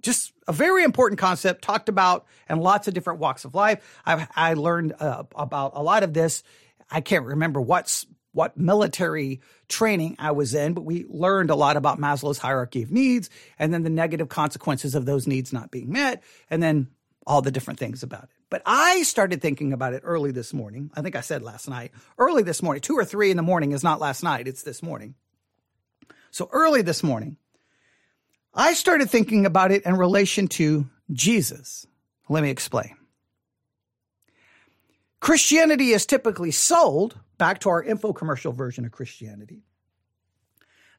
just 0.03 0.33
a 0.47 0.53
very 0.53 0.83
important 0.83 1.19
concept 1.19 1.63
talked 1.63 1.89
about 1.89 2.25
in 2.49 2.59
lots 2.59 2.87
of 2.87 2.93
different 2.93 3.19
walks 3.19 3.45
of 3.45 3.55
life. 3.55 3.99
I've, 4.05 4.27
I 4.35 4.53
learned 4.53 4.93
uh, 4.99 5.23
about 5.35 5.71
a 5.75 5.81
lot 5.81 6.03
of 6.03 6.13
this. 6.13 6.43
I 6.91 7.01
can't 7.01 7.25
remember 7.25 7.59
what's 7.59 8.05
what 8.33 8.57
military 8.57 9.41
training 9.69 10.15
I 10.19 10.31
was 10.31 10.55
in, 10.55 10.73
but 10.73 10.81
we 10.81 11.05
learned 11.07 11.51
a 11.51 11.55
lot 11.55 11.77
about 11.77 11.99
Maslow's 11.99 12.39
hierarchy 12.39 12.81
of 12.81 12.91
needs 12.91 13.29
and 13.59 13.73
then 13.73 13.83
the 13.83 13.91
negative 13.91 14.27
consequences 14.27 14.95
of 14.95 15.05
those 15.05 15.27
needs 15.27 15.53
not 15.53 15.69
being 15.71 15.91
met 15.91 16.23
and 16.49 16.61
then 16.61 16.87
all 17.27 17.41
the 17.41 17.51
different 17.51 17.79
things 17.79 18.01
about 18.01 18.23
it. 18.23 18.29
But 18.49 18.63
I 18.65 19.03
started 19.03 19.41
thinking 19.41 19.71
about 19.71 19.93
it 19.93 20.01
early 20.03 20.31
this 20.31 20.51
morning. 20.51 20.91
I 20.95 21.01
think 21.01 21.15
I 21.15 21.21
said 21.21 21.41
last 21.43 21.69
night. 21.69 21.91
Early 22.17 22.43
this 22.43 22.61
morning, 22.61 22.81
two 22.81 22.95
or 22.95 23.05
three 23.05 23.31
in 23.31 23.37
the 23.37 23.43
morning 23.43 23.71
is 23.71 23.83
not 23.83 23.99
last 24.01 24.23
night, 24.23 24.47
it's 24.47 24.63
this 24.63 24.83
morning. 24.83 25.15
So 26.31 26.49
early 26.51 26.81
this 26.81 27.03
morning, 27.03 27.37
I 28.53 28.73
started 28.73 29.09
thinking 29.09 29.45
about 29.45 29.71
it 29.71 29.83
in 29.83 29.97
relation 29.97 30.47
to 30.49 30.87
Jesus. 31.11 31.87
Let 32.29 32.43
me 32.43 32.49
explain. 32.49 32.95
Christianity 35.19 35.91
is 35.91 36.05
typically 36.05 36.51
sold, 36.51 37.17
back 37.37 37.59
to 37.59 37.69
our 37.69 37.83
infocommercial 37.83 38.53
version 38.53 38.85
of 38.85 38.91
Christianity, 38.91 39.63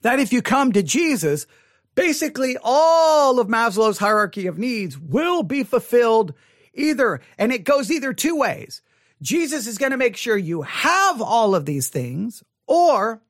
that 0.03 0.19
if 0.19 0.33
you 0.33 0.43
come 0.43 0.73
to 0.73 0.83
Jesus, 0.83 1.47
basically 1.95 2.57
all 2.63 3.39
of 3.39 3.49
Maslow's 3.49 3.99
hierarchy 3.99 4.47
of 4.47 4.59
needs 4.59 4.99
will 4.99 5.43
be 5.43 5.63
fulfilled 5.63 6.35
either, 6.73 7.21
and 7.39 7.53
it 7.53 7.65
goes 7.65 7.91
either 7.91 8.13
two 8.13 8.37
ways. 8.37 8.83
Jesus 9.23 9.67
is 9.67 9.79
going 9.79 9.93
to 9.93 9.97
make 9.97 10.17
sure 10.17 10.37
you 10.37 10.63
have 10.63 11.23
all 11.23 11.55
of 11.55 11.67
these 11.67 11.89
things, 11.89 12.43
or 12.67 13.23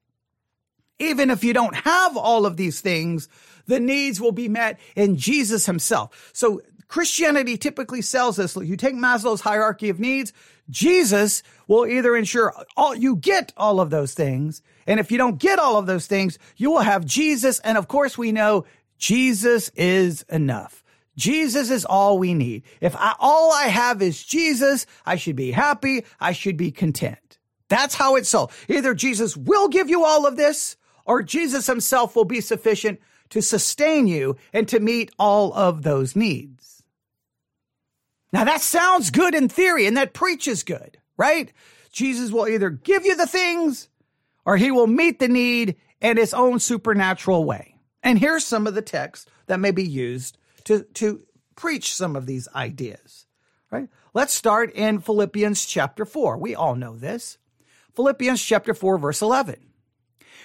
even 0.99 1.31
if 1.31 1.45
you 1.45 1.53
don't 1.53 1.75
have 1.75 2.17
all 2.17 2.47
of 2.47 2.57
these 2.57 2.81
things, 2.81 3.29
the 3.67 3.81
needs 3.81 4.21
will 4.21 4.33
be 4.33 4.49
met 4.49 4.79
in 4.95 5.17
Jesus 5.17 5.67
himself. 5.67 6.31
So 6.33 6.63
Christianity 6.89 7.57
typically 7.57 8.03
sells 8.03 8.37
this. 8.37 8.57
you 8.57 8.77
take 8.77 8.95
Maslow's 8.95 9.41
hierarchy 9.41 9.89
of 9.89 9.99
needs, 9.99 10.33
Jesus 10.71 11.43
will 11.67 11.87
either 11.87 12.17
ensure 12.17 12.55
all, 12.77 12.95
you 12.95 13.17
get 13.17 13.53
all 13.57 13.81
of 13.81 13.91
those 13.91 14.15
things. 14.15 14.63
And 14.87 15.01
if 15.01 15.11
you 15.11 15.19
don't 15.19 15.39
get 15.39 15.59
all 15.59 15.77
of 15.77 15.87
those 15.87 16.07
things, 16.07 16.39
you 16.57 16.71
will 16.71 16.81
have 16.81 17.05
Jesus. 17.05 17.59
And 17.61 17.77
of 17.77 17.89
course, 17.89 18.17
we 18.17 18.33
know 18.33 18.65
Jesus 18.99 19.71
is 19.71 20.23
enough. 20.29 20.85
Jesus 21.17 21.71
is 21.71 21.85
all 21.85 22.19
we 22.19 22.35
need. 22.35 22.65
If 22.81 22.97
I, 22.97 23.15
all 23.19 23.53
I 23.53 23.65
have 23.65 24.03
is 24.03 24.23
Jesus, 24.23 24.87
I 25.07 25.17
should 25.17 25.37
be 25.37 25.53
happy. 25.53 26.05
I 26.19 26.33
should 26.33 26.57
be 26.57 26.71
content. 26.71 27.39
That's 27.69 27.95
how 27.95 28.17
it's 28.17 28.29
sold. 28.29 28.53
Either 28.69 28.95
Jesus 28.95 29.37
will 29.37 29.69
give 29.69 29.89
you 29.89 30.05
all 30.05 30.27
of 30.27 30.37
this 30.37 30.77
or 31.07 31.23
Jesus 31.23 31.67
himself 31.67 32.17
will 32.17 32.25
be 32.25 32.41
sufficient 32.41 33.01
to 33.31 33.43
sustain 33.43 34.07
you 34.07 34.37
and 34.53 34.69
to 34.69 34.81
meet 34.81 35.13
all 35.19 35.53
of 35.55 35.83
those 35.83 36.15
needs. 36.15 36.83
Now 38.33 38.45
that 38.45 38.61
sounds 38.61 39.11
good 39.11 39.35
in 39.35 39.49
theory 39.49 39.87
and 39.87 39.97
that 39.97 40.13
preaches 40.13 40.63
good, 40.63 40.99
right? 41.17 41.53
Jesus 41.93 42.33
will 42.33 42.49
either 42.49 42.71
give 42.71 43.05
you 43.05 43.17
the 43.17 43.27
things 43.27 43.89
or 44.45 44.57
he 44.57 44.71
will 44.71 44.87
meet 44.87 45.19
the 45.19 45.29
need 45.29 45.77
in 46.01 46.17
his 46.17 46.35
own 46.35 46.59
supernatural 46.59 47.45
way. 47.45 47.77
And 48.03 48.19
here's 48.19 48.45
some 48.45 48.67
of 48.67 48.75
the 48.75 48.83
text 48.83 49.31
that 49.47 49.61
may 49.61 49.71
be 49.71 49.85
used 49.85 50.37
to, 50.65 50.83
to 50.95 51.23
preach 51.57 51.95
some 51.95 52.17
of 52.17 52.27
these 52.27 52.49
ideas, 52.55 53.27
right? 53.71 53.89
Let's 54.13 54.35
start 54.35 54.73
in 54.75 55.01
Philippians 55.01 55.65
chapter 55.65 56.05
4. 56.05 56.37
We 56.37 56.55
all 56.55 56.75
know 56.75 56.97
this. 56.97 57.39
Philippians 57.95 58.43
chapter 58.45 58.75
4, 58.75 58.99
verse 58.99 59.23
11. 59.23 59.57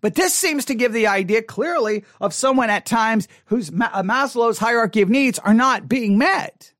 But 0.00 0.14
this 0.14 0.34
seems 0.34 0.64
to 0.66 0.74
give 0.74 0.92
the 0.92 1.08
idea 1.08 1.42
clearly 1.42 2.04
of 2.20 2.32
someone 2.32 2.70
at 2.70 2.86
times 2.86 3.26
whose 3.46 3.70
uh, 3.70 4.02
Maslow's 4.02 4.58
hierarchy 4.58 5.02
of 5.02 5.08
needs 5.08 5.38
are 5.40 5.54
not 5.54 5.88
being 5.88 6.18
met. 6.18 6.72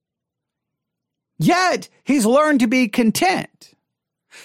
Yet 1.38 1.88
he's 2.04 2.26
learned 2.26 2.60
to 2.60 2.66
be 2.66 2.88
content. 2.88 3.74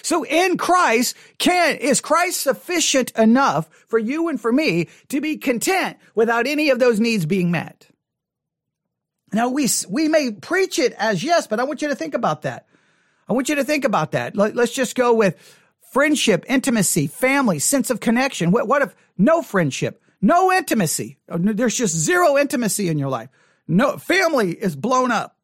So 0.02 0.24
in 0.24 0.56
Christ, 0.56 1.16
can, 1.38 1.76
is 1.76 2.00
Christ 2.00 2.40
sufficient 2.40 3.12
enough 3.12 3.68
for 3.86 3.98
you 3.98 4.28
and 4.28 4.40
for 4.40 4.52
me 4.52 4.88
to 5.08 5.20
be 5.20 5.36
content 5.36 5.98
without 6.14 6.46
any 6.46 6.70
of 6.70 6.78
those 6.78 6.98
needs 6.98 7.26
being 7.26 7.50
met? 7.50 7.88
Now 9.32 9.48
we, 9.48 9.68
we 9.88 10.08
may 10.08 10.30
preach 10.32 10.78
it 10.78 10.92
as 10.98 11.22
yes, 11.22 11.46
but 11.46 11.60
I 11.60 11.64
want 11.64 11.82
you 11.82 11.88
to 11.88 11.96
think 11.96 12.14
about 12.14 12.42
that. 12.42 12.66
I 13.28 13.32
want 13.32 13.48
you 13.48 13.56
to 13.56 13.64
think 13.64 13.84
about 13.84 14.12
that. 14.12 14.36
Let's 14.36 14.74
just 14.74 14.94
go 14.94 15.14
with 15.14 15.36
friendship, 15.94 16.44
intimacy, 16.48 17.06
family, 17.06 17.60
sense 17.60 17.88
of 17.88 18.00
connection. 18.00 18.50
What, 18.50 18.66
what 18.66 18.82
if 18.82 18.96
no 19.16 19.42
friendship, 19.42 20.02
no 20.20 20.52
intimacy? 20.52 21.18
There's 21.28 21.76
just 21.76 21.94
zero 21.94 22.36
intimacy 22.36 22.88
in 22.88 22.98
your 22.98 23.08
life. 23.08 23.28
No 23.68 23.96
family 23.96 24.50
is 24.50 24.74
blown 24.74 25.12
up. 25.12 25.38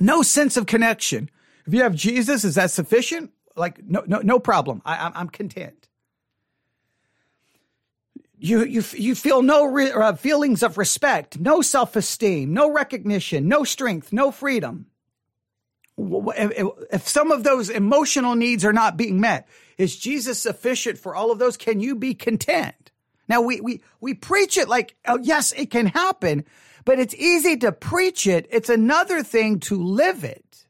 No 0.00 0.22
sense 0.22 0.58
of 0.58 0.66
connection. 0.66 1.30
If 1.66 1.72
you 1.72 1.82
have 1.82 1.94
Jesus, 1.94 2.44
is 2.44 2.56
that 2.56 2.70
sufficient? 2.70 3.32
Like 3.56 3.82
no, 3.82 4.04
no, 4.06 4.18
no 4.18 4.38
problem. 4.38 4.82
I, 4.84 5.10
I'm 5.14 5.30
content. 5.30 5.88
You, 8.40 8.64
you, 8.64 8.84
you 8.92 9.14
feel 9.14 9.42
no 9.42 9.64
re, 9.64 9.90
uh, 9.90 10.12
feelings 10.12 10.62
of 10.62 10.78
respect, 10.78 11.40
no 11.40 11.62
self 11.62 11.96
esteem, 11.96 12.52
no 12.52 12.70
recognition, 12.70 13.48
no 13.48 13.64
strength, 13.64 14.12
no 14.12 14.30
freedom. 14.30 14.86
If 15.98 17.08
some 17.08 17.32
of 17.32 17.42
those 17.42 17.70
emotional 17.70 18.36
needs 18.36 18.64
are 18.64 18.72
not 18.72 18.96
being 18.96 19.20
met, 19.20 19.48
is 19.76 19.96
Jesus 19.96 20.40
sufficient 20.40 20.98
for 20.98 21.14
all 21.14 21.32
of 21.32 21.38
those? 21.38 21.56
Can 21.56 21.80
you 21.80 21.96
be 21.96 22.14
content? 22.14 22.92
Now 23.28 23.40
we, 23.40 23.60
we, 23.60 23.82
we 24.00 24.14
preach 24.14 24.56
it 24.56 24.68
like, 24.68 24.96
oh, 25.06 25.18
yes, 25.20 25.52
it 25.52 25.70
can 25.70 25.86
happen, 25.86 26.44
but 26.84 26.98
it's 26.98 27.14
easy 27.14 27.56
to 27.58 27.72
preach 27.72 28.26
it. 28.26 28.46
It's 28.50 28.70
another 28.70 29.22
thing 29.22 29.60
to 29.60 29.82
live 29.82 30.24
it. 30.24 30.66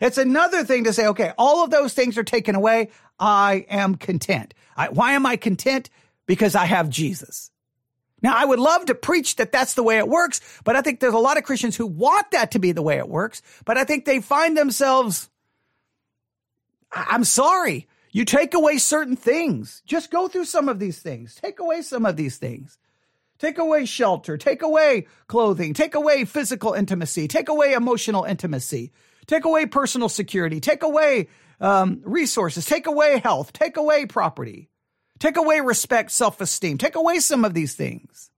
It's 0.00 0.18
another 0.18 0.64
thing 0.64 0.84
to 0.84 0.92
say, 0.92 1.06
okay, 1.08 1.32
all 1.38 1.62
of 1.62 1.70
those 1.70 1.94
things 1.94 2.18
are 2.18 2.24
taken 2.24 2.54
away. 2.54 2.90
I 3.18 3.66
am 3.68 3.94
content. 3.94 4.54
I, 4.76 4.88
why 4.88 5.12
am 5.12 5.24
I 5.26 5.36
content? 5.36 5.90
Because 6.26 6.56
I 6.56 6.64
have 6.64 6.88
Jesus. 6.88 7.50
Now, 8.24 8.34
I 8.34 8.46
would 8.46 8.58
love 8.58 8.86
to 8.86 8.94
preach 8.94 9.36
that 9.36 9.52
that's 9.52 9.74
the 9.74 9.82
way 9.82 9.98
it 9.98 10.08
works, 10.08 10.40
but 10.64 10.76
I 10.76 10.80
think 10.80 10.98
there's 10.98 11.12
a 11.12 11.18
lot 11.18 11.36
of 11.36 11.44
Christians 11.44 11.76
who 11.76 11.86
want 11.86 12.30
that 12.30 12.52
to 12.52 12.58
be 12.58 12.72
the 12.72 12.80
way 12.80 12.96
it 12.96 13.06
works, 13.06 13.42
but 13.66 13.76
I 13.76 13.84
think 13.84 14.06
they 14.06 14.22
find 14.22 14.56
themselves, 14.56 15.28
I'm 16.90 17.24
sorry, 17.24 17.86
you 18.12 18.24
take 18.24 18.54
away 18.54 18.78
certain 18.78 19.14
things. 19.14 19.82
Just 19.84 20.10
go 20.10 20.26
through 20.26 20.46
some 20.46 20.70
of 20.70 20.78
these 20.78 21.00
things. 21.00 21.34
Take 21.34 21.60
away 21.60 21.82
some 21.82 22.06
of 22.06 22.16
these 22.16 22.38
things. 22.38 22.78
Take 23.38 23.58
away 23.58 23.84
shelter. 23.84 24.38
Take 24.38 24.62
away 24.62 25.06
clothing. 25.26 25.74
Take 25.74 25.94
away 25.94 26.24
physical 26.24 26.72
intimacy. 26.72 27.28
Take 27.28 27.50
away 27.50 27.74
emotional 27.74 28.24
intimacy. 28.24 28.92
Take 29.26 29.44
away 29.44 29.66
personal 29.66 30.08
security. 30.08 30.60
Take 30.60 30.82
away 30.82 31.28
um, 31.60 32.00
resources. 32.04 32.64
Take 32.64 32.86
away 32.86 33.18
health. 33.18 33.52
Take 33.52 33.76
away 33.76 34.06
property. 34.06 34.70
Take 35.18 35.36
away 35.36 35.60
respect, 35.60 36.10
self 36.10 36.40
esteem. 36.40 36.78
Take 36.78 36.96
away 36.96 37.20
some 37.20 37.44
of 37.44 37.54
these 37.54 37.74
things. 37.74 38.30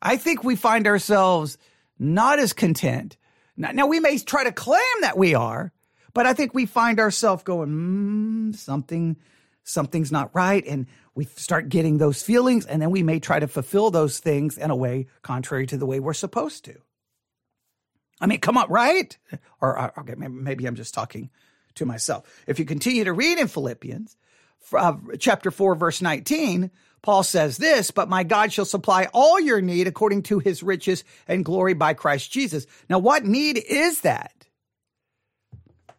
I 0.00 0.16
think 0.16 0.44
we 0.44 0.54
find 0.54 0.86
ourselves 0.86 1.56
not 1.98 2.38
as 2.38 2.52
content. 2.52 3.16
Now, 3.56 3.70
now 3.72 3.86
we 3.86 4.00
may 4.00 4.18
try 4.18 4.44
to 4.44 4.52
claim 4.52 4.82
that 5.00 5.16
we 5.16 5.34
are, 5.34 5.72
but 6.12 6.26
I 6.26 6.34
think 6.34 6.52
we 6.52 6.66
find 6.66 7.00
ourselves 7.00 7.42
going, 7.42 7.70
mm, 7.70 8.56
something, 8.56 9.16
something's 9.62 10.12
not 10.12 10.34
right. 10.34 10.64
And 10.66 10.86
we 11.14 11.24
start 11.24 11.68
getting 11.68 11.98
those 11.98 12.22
feelings, 12.22 12.66
and 12.66 12.82
then 12.82 12.90
we 12.90 13.02
may 13.02 13.20
try 13.20 13.38
to 13.38 13.48
fulfill 13.48 13.90
those 13.90 14.18
things 14.18 14.58
in 14.58 14.70
a 14.70 14.76
way 14.76 15.06
contrary 15.22 15.66
to 15.68 15.78
the 15.78 15.86
way 15.86 16.00
we're 16.00 16.12
supposed 16.12 16.64
to. 16.66 16.76
I 18.20 18.26
mean, 18.26 18.40
come 18.40 18.58
on, 18.58 18.68
right? 18.70 19.16
Or, 19.60 19.98
okay, 20.00 20.14
maybe, 20.16 20.32
maybe 20.32 20.66
I'm 20.66 20.76
just 20.76 20.94
talking 20.94 21.30
to 21.76 21.86
myself. 21.86 22.24
If 22.46 22.58
you 22.58 22.64
continue 22.64 23.04
to 23.04 23.12
read 23.12 23.38
in 23.38 23.48
Philippians, 23.48 24.16
uh, 24.72 24.94
chapter 25.18 25.50
4, 25.50 25.74
verse 25.74 26.00
19, 26.00 26.70
Paul 27.02 27.22
says 27.22 27.58
this, 27.58 27.90
but 27.90 28.08
my 28.08 28.24
God 28.24 28.52
shall 28.52 28.64
supply 28.64 29.08
all 29.12 29.38
your 29.38 29.60
need 29.60 29.86
according 29.86 30.22
to 30.24 30.38
his 30.38 30.62
riches 30.62 31.04
and 31.28 31.44
glory 31.44 31.74
by 31.74 31.92
Christ 31.92 32.32
Jesus. 32.32 32.66
Now, 32.88 32.98
what 32.98 33.24
need 33.24 33.58
is 33.58 34.00
that? 34.00 34.32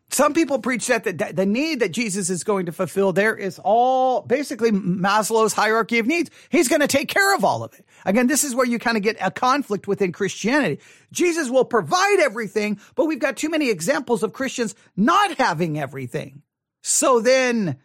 Some 0.09 0.33
people 0.33 0.59
preach 0.59 0.87
that 0.87 1.03
the, 1.03 1.11
the 1.11 1.45
need 1.45 1.81
that 1.81 1.91
Jesus 1.91 2.29
is 2.29 2.43
going 2.43 2.67
to 2.67 2.71
fulfill 2.71 3.11
there 3.11 3.35
is 3.35 3.59
all 3.63 4.21
basically 4.21 4.71
Maslow's 4.71 5.53
hierarchy 5.53 5.99
of 5.99 6.07
needs. 6.07 6.31
He's 6.49 6.69
going 6.69 6.81
to 6.81 6.87
take 6.87 7.09
care 7.09 7.35
of 7.35 7.43
all 7.43 7.63
of 7.63 7.73
it. 7.73 7.85
Again, 8.05 8.27
this 8.27 8.43
is 8.43 8.55
where 8.55 8.65
you 8.65 8.79
kind 8.79 8.97
of 8.97 9.03
get 9.03 9.17
a 9.19 9.29
conflict 9.29 9.87
within 9.87 10.11
Christianity. 10.11 10.81
Jesus 11.11 11.49
will 11.49 11.65
provide 11.65 12.19
everything, 12.19 12.79
but 12.95 13.05
we've 13.05 13.19
got 13.19 13.35
too 13.35 13.49
many 13.49 13.69
examples 13.69 14.23
of 14.23 14.31
Christians 14.31 14.73
not 14.95 15.37
having 15.37 15.77
everything. 15.77 16.43
So 16.81 17.19
then 17.19 17.77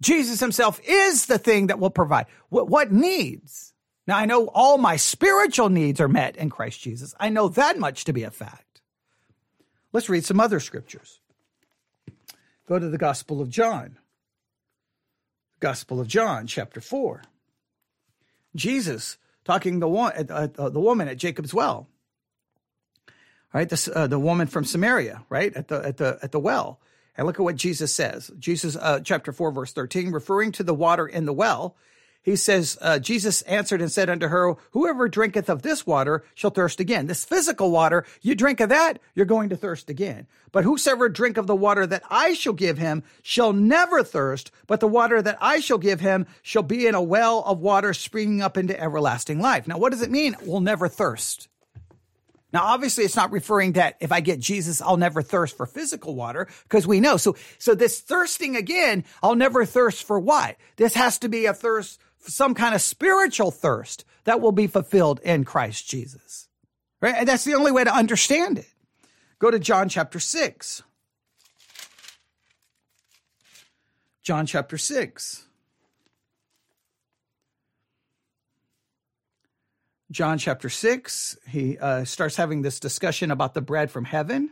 Jesus 0.00 0.40
himself 0.40 0.80
is 0.84 1.26
the 1.26 1.38
thing 1.38 1.66
that 1.68 1.78
will 1.78 1.90
provide. 1.90 2.26
What, 2.48 2.68
what 2.68 2.92
needs? 2.92 3.72
Now, 4.06 4.16
I 4.16 4.24
know 4.24 4.46
all 4.46 4.78
my 4.78 4.96
spiritual 4.96 5.68
needs 5.68 6.00
are 6.00 6.08
met 6.08 6.36
in 6.36 6.50
Christ 6.50 6.80
Jesus. 6.80 7.14
I 7.20 7.28
know 7.28 7.48
that 7.48 7.78
much 7.78 8.04
to 8.04 8.12
be 8.12 8.22
a 8.22 8.30
fact. 8.30 8.80
Let's 9.92 10.08
read 10.08 10.24
some 10.24 10.40
other 10.40 10.60
scriptures. 10.60 11.20
Go 12.66 12.78
to 12.78 12.88
the 12.88 12.98
Gospel 12.98 13.40
of 13.40 13.50
John. 13.50 13.98
Gospel 15.58 16.00
of 16.00 16.08
John, 16.08 16.46
chapter 16.46 16.80
4. 16.80 17.22
Jesus 18.54 19.18
talking 19.44 19.80
the 19.80 19.88
uh, 19.88 20.68
the 20.68 20.80
woman 20.80 21.08
at 21.08 21.16
Jacob's 21.16 21.54
well. 21.54 21.88
Right, 23.52 23.68
this, 23.68 23.88
uh, 23.88 24.06
the 24.06 24.18
woman 24.18 24.46
from 24.46 24.64
Samaria, 24.64 25.24
right 25.28 25.52
at 25.54 25.68
the 25.68 25.84
at 25.84 25.96
the 25.96 26.18
at 26.22 26.30
the 26.30 26.38
well. 26.38 26.80
And 27.16 27.26
look 27.26 27.38
at 27.38 27.42
what 27.42 27.56
Jesus 27.56 27.94
says. 27.94 28.30
Jesus, 28.38 28.76
uh, 28.76 29.00
chapter 29.02 29.32
4, 29.32 29.52
verse 29.52 29.72
13, 29.72 30.12
referring 30.12 30.52
to 30.52 30.62
the 30.62 30.74
water 30.74 31.06
in 31.06 31.26
the 31.26 31.32
well, 31.32 31.76
he 32.22 32.36
says, 32.36 32.76
uh, 32.82 32.98
Jesus 32.98 33.40
answered 33.42 33.80
and 33.80 33.90
said 33.90 34.10
unto 34.10 34.28
her, 34.28 34.54
Whoever 34.72 35.08
drinketh 35.08 35.48
of 35.48 35.62
this 35.62 35.86
water 35.86 36.22
shall 36.34 36.50
thirst 36.50 36.78
again. 36.78 37.06
This 37.06 37.24
physical 37.24 37.70
water, 37.70 38.04
you 38.20 38.34
drink 38.34 38.60
of 38.60 38.68
that, 38.68 38.98
you're 39.14 39.24
going 39.24 39.48
to 39.48 39.56
thirst 39.56 39.88
again. 39.88 40.26
But 40.52 40.64
whosoever 40.64 41.08
drink 41.08 41.38
of 41.38 41.46
the 41.46 41.56
water 41.56 41.86
that 41.86 42.02
I 42.10 42.34
shall 42.34 42.52
give 42.52 42.76
him 42.76 43.04
shall 43.22 43.54
never 43.54 44.02
thirst, 44.02 44.50
but 44.66 44.80
the 44.80 44.88
water 44.88 45.22
that 45.22 45.38
I 45.40 45.60
shall 45.60 45.78
give 45.78 46.00
him 46.00 46.26
shall 46.42 46.62
be 46.62 46.86
in 46.86 46.94
a 46.94 47.02
well 47.02 47.42
of 47.46 47.60
water 47.60 47.94
springing 47.94 48.42
up 48.42 48.58
into 48.58 48.78
everlasting 48.78 49.40
life. 49.40 49.66
Now, 49.66 49.78
what 49.78 49.92
does 49.92 50.02
it 50.02 50.10
mean? 50.10 50.36
We'll 50.42 50.60
never 50.60 50.88
thirst. 50.88 51.48
Now, 52.52 52.64
obviously, 52.64 53.04
it's 53.04 53.16
not 53.16 53.30
referring 53.30 53.72
that 53.72 53.96
if 54.00 54.10
I 54.10 54.20
get 54.20 54.40
Jesus, 54.40 54.82
I'll 54.82 54.96
never 54.96 55.22
thirst 55.22 55.56
for 55.56 55.66
physical 55.66 56.14
water 56.14 56.48
because 56.64 56.86
we 56.86 57.00
know. 57.00 57.16
So, 57.16 57.36
so 57.58 57.74
this 57.74 58.00
thirsting 58.00 58.56
again, 58.56 59.04
I'll 59.22 59.36
never 59.36 59.64
thirst 59.64 60.04
for 60.04 60.18
what? 60.18 60.56
This 60.76 60.94
has 60.94 61.18
to 61.20 61.28
be 61.28 61.46
a 61.46 61.54
thirst, 61.54 62.00
some 62.18 62.54
kind 62.54 62.74
of 62.74 62.80
spiritual 62.80 63.50
thirst 63.50 64.04
that 64.24 64.40
will 64.40 64.52
be 64.52 64.66
fulfilled 64.66 65.20
in 65.20 65.44
Christ 65.44 65.88
Jesus. 65.88 66.48
Right? 67.00 67.14
And 67.16 67.28
that's 67.28 67.44
the 67.44 67.54
only 67.54 67.72
way 67.72 67.84
to 67.84 67.94
understand 67.94 68.58
it. 68.58 68.68
Go 69.38 69.50
to 69.50 69.58
John 69.58 69.88
chapter 69.88 70.20
6. 70.20 70.82
John 74.22 74.44
chapter 74.44 74.76
6. 74.76 75.46
John 80.10 80.38
chapter 80.38 80.68
6, 80.68 81.38
he 81.46 81.78
uh, 81.78 82.04
starts 82.04 82.34
having 82.34 82.62
this 82.62 82.80
discussion 82.80 83.30
about 83.30 83.54
the 83.54 83.60
bread 83.60 83.92
from 83.92 84.04
heaven. 84.04 84.50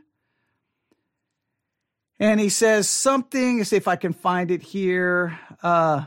And 2.21 2.38
he 2.38 2.49
says 2.49 2.88
something, 2.88 3.64
see 3.64 3.77
if 3.77 3.88
I 3.88 3.97
can 3.97 4.12
find 4.12 4.53
it 4.53 4.62
here. 4.62 5.38
Uh, 5.61 6.05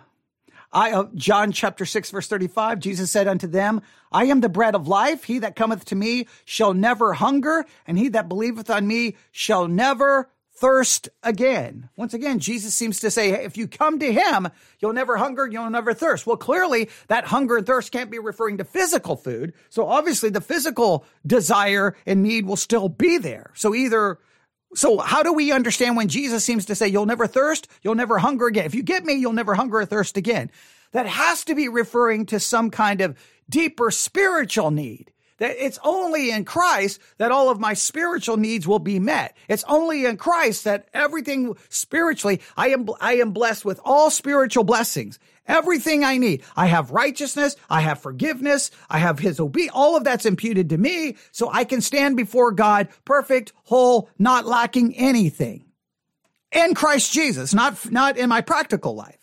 I, 0.71 0.91
uh, 0.91 1.07
John 1.15 1.51
chapter 1.51 1.85
6, 1.85 2.11
verse 2.11 2.27
35, 2.29 2.79
Jesus 2.79 3.11
said 3.11 3.27
unto 3.27 3.47
them, 3.47 3.81
I 4.09 4.25
am 4.25 4.39
the 4.39 4.47
bread 4.47 4.73
of 4.73 4.87
life. 4.87 5.25
He 5.25 5.39
that 5.39 5.57
cometh 5.57 5.83
to 5.85 5.95
me 5.95 6.27
shall 6.45 6.73
never 6.73 7.11
hunger, 7.11 7.65
and 7.85 7.97
he 7.97 8.07
that 8.09 8.29
believeth 8.29 8.69
on 8.69 8.87
me 8.87 9.17
shall 9.31 9.67
never 9.67 10.29
thirst 10.61 11.09
again. 11.23 11.89
Once 11.95 12.13
again, 12.13 12.37
Jesus 12.37 12.75
seems 12.75 12.99
to 12.99 13.09
say, 13.09 13.31
if 13.31 13.57
you 13.57 13.67
come 13.67 13.97
to 13.97 14.13
him, 14.13 14.47
you'll 14.79 14.93
never 14.93 15.17
hunger, 15.17 15.47
you'll 15.47 15.71
never 15.71 15.91
thirst. 15.91 16.27
Well, 16.27 16.37
clearly 16.37 16.87
that 17.07 17.25
hunger 17.25 17.57
and 17.57 17.65
thirst 17.65 17.91
can't 17.91 18.11
be 18.11 18.19
referring 18.19 18.59
to 18.59 18.63
physical 18.63 19.15
food. 19.15 19.53
So 19.69 19.87
obviously 19.87 20.29
the 20.29 20.39
physical 20.39 21.03
desire 21.25 21.95
and 22.05 22.21
need 22.21 22.45
will 22.45 22.55
still 22.55 22.89
be 22.89 23.17
there. 23.17 23.49
So 23.55 23.73
either 23.73 24.19
so 24.73 24.99
how 24.99 25.23
do 25.23 25.33
we 25.33 25.51
understand 25.51 25.97
when 25.97 26.07
Jesus 26.07 26.45
seems 26.45 26.65
to 26.65 26.75
say, 26.75 26.87
you'll 26.87 27.07
never 27.07 27.27
thirst, 27.27 27.67
you'll 27.81 27.95
never 27.95 28.19
hunger 28.19 28.45
again? 28.45 28.65
If 28.65 28.75
you 28.75 28.83
get 28.83 29.03
me, 29.03 29.15
you'll 29.15 29.33
never 29.33 29.55
hunger 29.55 29.79
or 29.79 29.85
thirst 29.85 30.15
again. 30.15 30.51
That 30.91 31.07
has 31.07 31.43
to 31.45 31.55
be 31.55 31.69
referring 31.69 32.27
to 32.27 32.39
some 32.39 32.69
kind 32.69 33.01
of 33.01 33.17
deeper 33.49 33.89
spiritual 33.89 34.69
need. 34.69 35.11
That 35.41 35.55
it's 35.57 35.79
only 35.83 36.29
in 36.29 36.45
Christ 36.45 37.01
that 37.17 37.31
all 37.31 37.49
of 37.49 37.59
my 37.59 37.73
spiritual 37.73 38.37
needs 38.37 38.67
will 38.67 38.77
be 38.77 38.99
met. 38.99 39.35
It's 39.47 39.63
only 39.67 40.05
in 40.05 40.17
Christ 40.17 40.65
that 40.65 40.87
everything 40.93 41.55
spiritually, 41.67 42.41
I 42.55 42.69
am, 42.69 42.87
I 43.01 43.13
am 43.13 43.31
blessed 43.31 43.65
with 43.65 43.79
all 43.83 44.11
spiritual 44.11 44.63
blessings. 44.63 45.17
Everything 45.47 46.03
I 46.03 46.19
need. 46.19 46.43
I 46.55 46.67
have 46.67 46.91
righteousness. 46.91 47.55
I 47.71 47.81
have 47.81 47.99
forgiveness. 47.99 48.69
I 48.87 48.99
have 48.99 49.17
his 49.17 49.39
obedience. 49.39 49.73
All 49.73 49.97
of 49.97 50.03
that's 50.03 50.27
imputed 50.27 50.69
to 50.69 50.77
me. 50.77 51.17
So 51.31 51.49
I 51.51 51.63
can 51.63 51.81
stand 51.81 52.17
before 52.17 52.51
God 52.51 52.89
perfect, 53.03 53.51
whole, 53.63 54.11
not 54.19 54.45
lacking 54.45 54.95
anything. 54.95 55.65
In 56.51 56.75
Christ 56.75 57.11
Jesus, 57.11 57.51
not, 57.51 57.91
not 57.91 58.15
in 58.15 58.29
my 58.29 58.41
practical 58.41 58.93
life. 58.93 59.20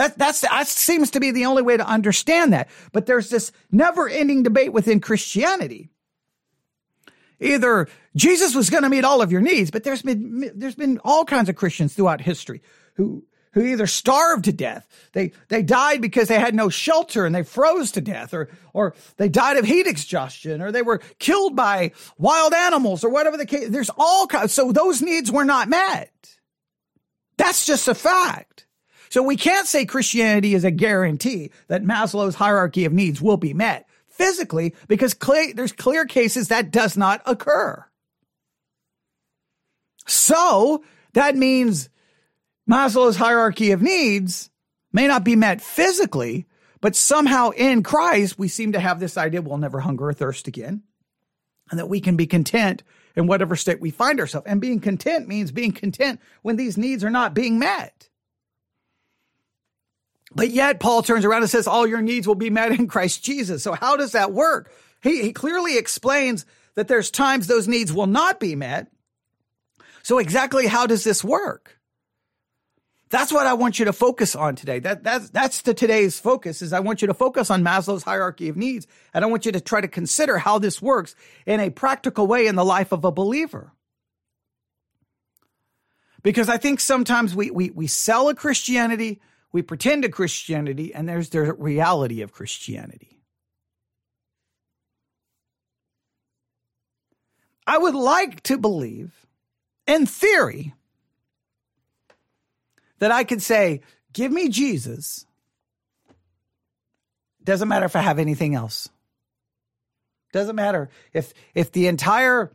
That, 0.00 0.16
that's, 0.16 0.40
that 0.40 0.66
seems 0.66 1.10
to 1.10 1.20
be 1.20 1.30
the 1.30 1.44
only 1.44 1.60
way 1.60 1.76
to 1.76 1.86
understand 1.86 2.54
that. 2.54 2.70
But 2.90 3.04
there's 3.04 3.28
this 3.28 3.52
never 3.70 4.08
ending 4.08 4.42
debate 4.42 4.72
within 4.72 4.98
Christianity. 4.98 5.90
Either 7.38 7.86
Jesus 8.16 8.54
was 8.54 8.70
going 8.70 8.84
to 8.84 8.88
meet 8.88 9.04
all 9.04 9.20
of 9.20 9.30
your 9.30 9.42
needs, 9.42 9.70
but 9.70 9.84
there's 9.84 10.00
been, 10.00 10.52
there's 10.54 10.74
been 10.74 11.00
all 11.04 11.26
kinds 11.26 11.50
of 11.50 11.56
Christians 11.56 11.92
throughout 11.92 12.22
history 12.22 12.62
who, 12.94 13.26
who 13.52 13.62
either 13.62 13.86
starved 13.86 14.46
to 14.46 14.52
death, 14.52 14.88
they, 15.12 15.32
they 15.48 15.62
died 15.62 16.00
because 16.00 16.28
they 16.28 16.40
had 16.40 16.54
no 16.54 16.70
shelter 16.70 17.26
and 17.26 17.34
they 17.34 17.42
froze 17.42 17.92
to 17.92 18.00
death, 18.00 18.32
or, 18.32 18.48
or 18.72 18.94
they 19.18 19.28
died 19.28 19.58
of 19.58 19.66
heat 19.66 19.86
exhaustion, 19.86 20.62
or 20.62 20.72
they 20.72 20.80
were 20.80 21.02
killed 21.18 21.54
by 21.54 21.92
wild 22.16 22.54
animals, 22.54 23.04
or 23.04 23.10
whatever 23.10 23.36
the 23.36 23.44
case. 23.44 23.68
There's 23.68 23.90
all 23.98 24.26
kinds. 24.26 24.54
So 24.54 24.72
those 24.72 25.02
needs 25.02 25.30
were 25.30 25.44
not 25.44 25.68
met. 25.68 26.10
That's 27.36 27.66
just 27.66 27.86
a 27.86 27.94
fact. 27.94 28.64
So 29.10 29.24
we 29.24 29.36
can't 29.36 29.66
say 29.66 29.84
Christianity 29.84 30.54
is 30.54 30.64
a 30.64 30.70
guarantee 30.70 31.50
that 31.66 31.82
Maslow's 31.82 32.36
hierarchy 32.36 32.84
of 32.84 32.92
needs 32.92 33.20
will 33.20 33.36
be 33.36 33.52
met 33.52 33.88
physically 34.06 34.74
because 34.86 35.14
clear, 35.14 35.52
there's 35.52 35.72
clear 35.72 36.04
cases 36.06 36.48
that 36.48 36.70
does 36.70 36.96
not 36.96 37.20
occur. 37.26 37.84
So 40.06 40.84
that 41.14 41.36
means 41.36 41.88
Maslow's 42.70 43.16
hierarchy 43.16 43.72
of 43.72 43.82
needs 43.82 44.48
may 44.92 45.08
not 45.08 45.24
be 45.24 45.34
met 45.34 45.60
physically, 45.60 46.46
but 46.80 46.94
somehow 46.94 47.50
in 47.50 47.82
Christ, 47.82 48.38
we 48.38 48.46
seem 48.46 48.72
to 48.72 48.80
have 48.80 49.00
this 49.00 49.16
idea 49.16 49.42
we'll 49.42 49.58
never 49.58 49.80
hunger 49.80 50.08
or 50.08 50.12
thirst 50.12 50.46
again, 50.46 50.84
and 51.70 51.80
that 51.80 51.88
we 51.88 52.00
can 52.00 52.16
be 52.16 52.26
content 52.26 52.84
in 53.16 53.26
whatever 53.26 53.56
state 53.56 53.80
we 53.80 53.90
find 53.90 54.20
ourselves. 54.20 54.46
And 54.46 54.60
being 54.60 54.80
content 54.80 55.26
means 55.26 55.50
being 55.50 55.72
content 55.72 56.20
when 56.42 56.56
these 56.56 56.78
needs 56.78 57.02
are 57.02 57.10
not 57.10 57.34
being 57.34 57.58
met. 57.58 58.09
But 60.32 60.50
yet, 60.50 60.80
Paul 60.80 61.02
turns 61.02 61.24
around 61.24 61.42
and 61.42 61.50
says, 61.50 61.66
All 61.66 61.86
your 61.86 62.02
needs 62.02 62.26
will 62.26 62.36
be 62.36 62.50
met 62.50 62.72
in 62.72 62.86
Christ 62.86 63.24
Jesus. 63.24 63.62
So, 63.62 63.72
how 63.72 63.96
does 63.96 64.12
that 64.12 64.32
work? 64.32 64.72
He, 65.02 65.22
he 65.22 65.32
clearly 65.32 65.76
explains 65.76 66.46
that 66.74 66.88
there's 66.88 67.10
times 67.10 67.46
those 67.46 67.66
needs 67.66 67.92
will 67.92 68.06
not 68.06 68.38
be 68.38 68.54
met. 68.54 68.88
So, 70.02 70.18
exactly 70.18 70.66
how 70.66 70.86
does 70.86 71.04
this 71.04 71.24
work? 71.24 71.80
That's 73.10 73.32
what 73.32 73.46
I 73.46 73.54
want 73.54 73.80
you 73.80 73.86
to 73.86 73.92
focus 73.92 74.36
on 74.36 74.54
today. 74.54 74.78
That, 74.78 75.02
that's, 75.02 75.30
that's 75.30 75.62
the 75.62 75.74
today's 75.74 76.20
focus 76.20 76.62
is 76.62 76.72
I 76.72 76.78
want 76.78 77.02
you 77.02 77.08
to 77.08 77.14
focus 77.14 77.50
on 77.50 77.64
Maslow's 77.64 78.04
hierarchy 78.04 78.48
of 78.48 78.56
needs. 78.56 78.86
And 79.12 79.24
I 79.24 79.28
want 79.28 79.44
you 79.46 79.52
to 79.52 79.60
try 79.60 79.80
to 79.80 79.88
consider 79.88 80.38
how 80.38 80.60
this 80.60 80.80
works 80.80 81.16
in 81.44 81.58
a 81.58 81.70
practical 81.70 82.28
way 82.28 82.46
in 82.46 82.54
the 82.54 82.64
life 82.64 82.92
of 82.92 83.04
a 83.04 83.10
believer. 83.10 83.72
Because 86.22 86.48
I 86.48 86.56
think 86.56 86.78
sometimes 86.78 87.34
we, 87.34 87.50
we, 87.50 87.70
we 87.70 87.88
sell 87.88 88.28
a 88.28 88.34
Christianity, 88.34 89.20
we 89.52 89.62
pretend 89.62 90.02
to 90.02 90.08
Christianity, 90.08 90.94
and 90.94 91.08
there's 91.08 91.30
the 91.30 91.52
reality 91.52 92.22
of 92.22 92.32
Christianity. 92.32 93.20
I 97.66 97.78
would 97.78 97.94
like 97.94 98.42
to 98.44 98.58
believe, 98.58 99.26
in 99.86 100.06
theory, 100.06 100.74
that 102.98 103.12
I 103.12 103.24
could 103.24 103.42
say, 103.42 103.80
give 104.12 104.32
me 104.32 104.48
Jesus. 104.48 105.26
Doesn't 107.42 107.68
matter 107.68 107.86
if 107.86 107.96
I 107.96 108.00
have 108.00 108.18
anything 108.18 108.54
else. 108.54 108.88
Doesn't 110.32 110.56
matter 110.56 110.90
if 111.12 111.32
if 111.54 111.72
the 111.72 111.88
entire 111.88 112.52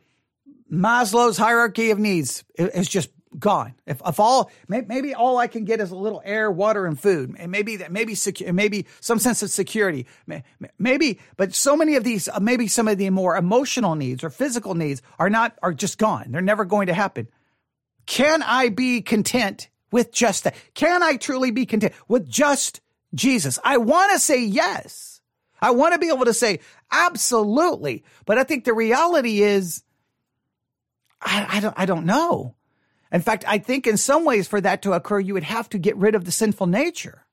Maslow's 0.71 1.37
hierarchy 1.37 1.91
of 1.91 1.99
needs 1.99 2.43
is 2.57 2.87
just 2.87 3.09
gone. 3.39 3.75
If, 3.85 4.01
if 4.05 4.19
all 4.19 4.51
maybe 4.67 5.13
all 5.13 5.37
I 5.37 5.47
can 5.47 5.65
get 5.65 5.79
is 5.79 5.91
a 5.91 5.95
little 5.95 6.21
air, 6.25 6.51
water, 6.51 6.85
and 6.85 6.99
food, 6.99 7.35
and 7.37 7.51
maybe 7.51 7.77
that 7.77 7.91
maybe 7.91 8.15
maybe 8.51 8.85
some 9.01 9.19
sense 9.19 9.43
of 9.43 9.49
security, 9.49 10.07
maybe. 10.79 11.19
But 11.37 11.53
so 11.53 11.75
many 11.75 11.95
of 11.95 12.03
these, 12.03 12.27
uh, 12.27 12.39
maybe 12.39 12.67
some 12.67 12.87
of 12.87 12.97
the 12.97 13.09
more 13.09 13.35
emotional 13.35 13.95
needs 13.95 14.23
or 14.23 14.29
physical 14.29 14.75
needs 14.75 15.01
are 15.19 15.29
not 15.29 15.57
are 15.61 15.73
just 15.73 15.97
gone. 15.97 16.31
They're 16.31 16.41
never 16.41 16.65
going 16.65 16.87
to 16.87 16.93
happen. 16.93 17.27
Can 18.05 18.43
I 18.43 18.69
be 18.69 19.01
content 19.01 19.69
with 19.91 20.11
just 20.11 20.43
that? 20.43 20.55
Can 20.73 21.03
I 21.03 21.17
truly 21.17 21.51
be 21.51 21.65
content 21.65 21.93
with 22.07 22.29
just 22.29 22.81
Jesus? 23.13 23.59
I 23.63 23.77
want 23.77 24.11
to 24.13 24.19
say 24.19 24.43
yes. 24.43 25.21
I 25.61 25.71
want 25.71 25.93
to 25.93 25.99
be 25.99 26.09
able 26.09 26.25
to 26.25 26.33
say 26.33 26.59
absolutely. 26.91 28.03
But 28.25 28.37
I 28.37 28.43
think 28.43 28.65
the 28.65 28.73
reality 28.73 29.41
is, 29.41 29.83
I, 31.21 31.47
I, 31.49 31.59
don't, 31.59 31.73
I 31.77 31.85
don't 31.85 32.05
know. 32.05 32.54
In 33.15 33.21
fact, 33.21 33.45
I 33.47 33.59
think 33.59 33.87
in 33.87 33.95
some 33.95 34.25
ways 34.25 34.45
for 34.45 34.59
that 34.59 34.81
to 34.81 34.91
occur, 34.91 35.21
you 35.21 35.35
would 35.35 35.43
have 35.43 35.69
to 35.69 35.77
get 35.77 35.95
rid 35.95 36.15
of 36.15 36.25
the 36.25 36.33
sinful 36.33 36.67
nature. 36.67 37.25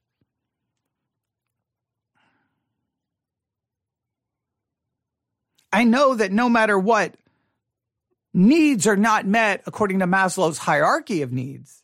I 5.72 5.82
know 5.82 6.14
that 6.14 6.30
no 6.30 6.48
matter 6.48 6.78
what, 6.78 7.16
needs 8.32 8.86
are 8.86 8.96
not 8.96 9.26
met 9.26 9.64
according 9.66 9.98
to 9.98 10.06
Maslow's 10.06 10.58
hierarchy 10.58 11.20
of 11.22 11.32
needs. 11.32 11.82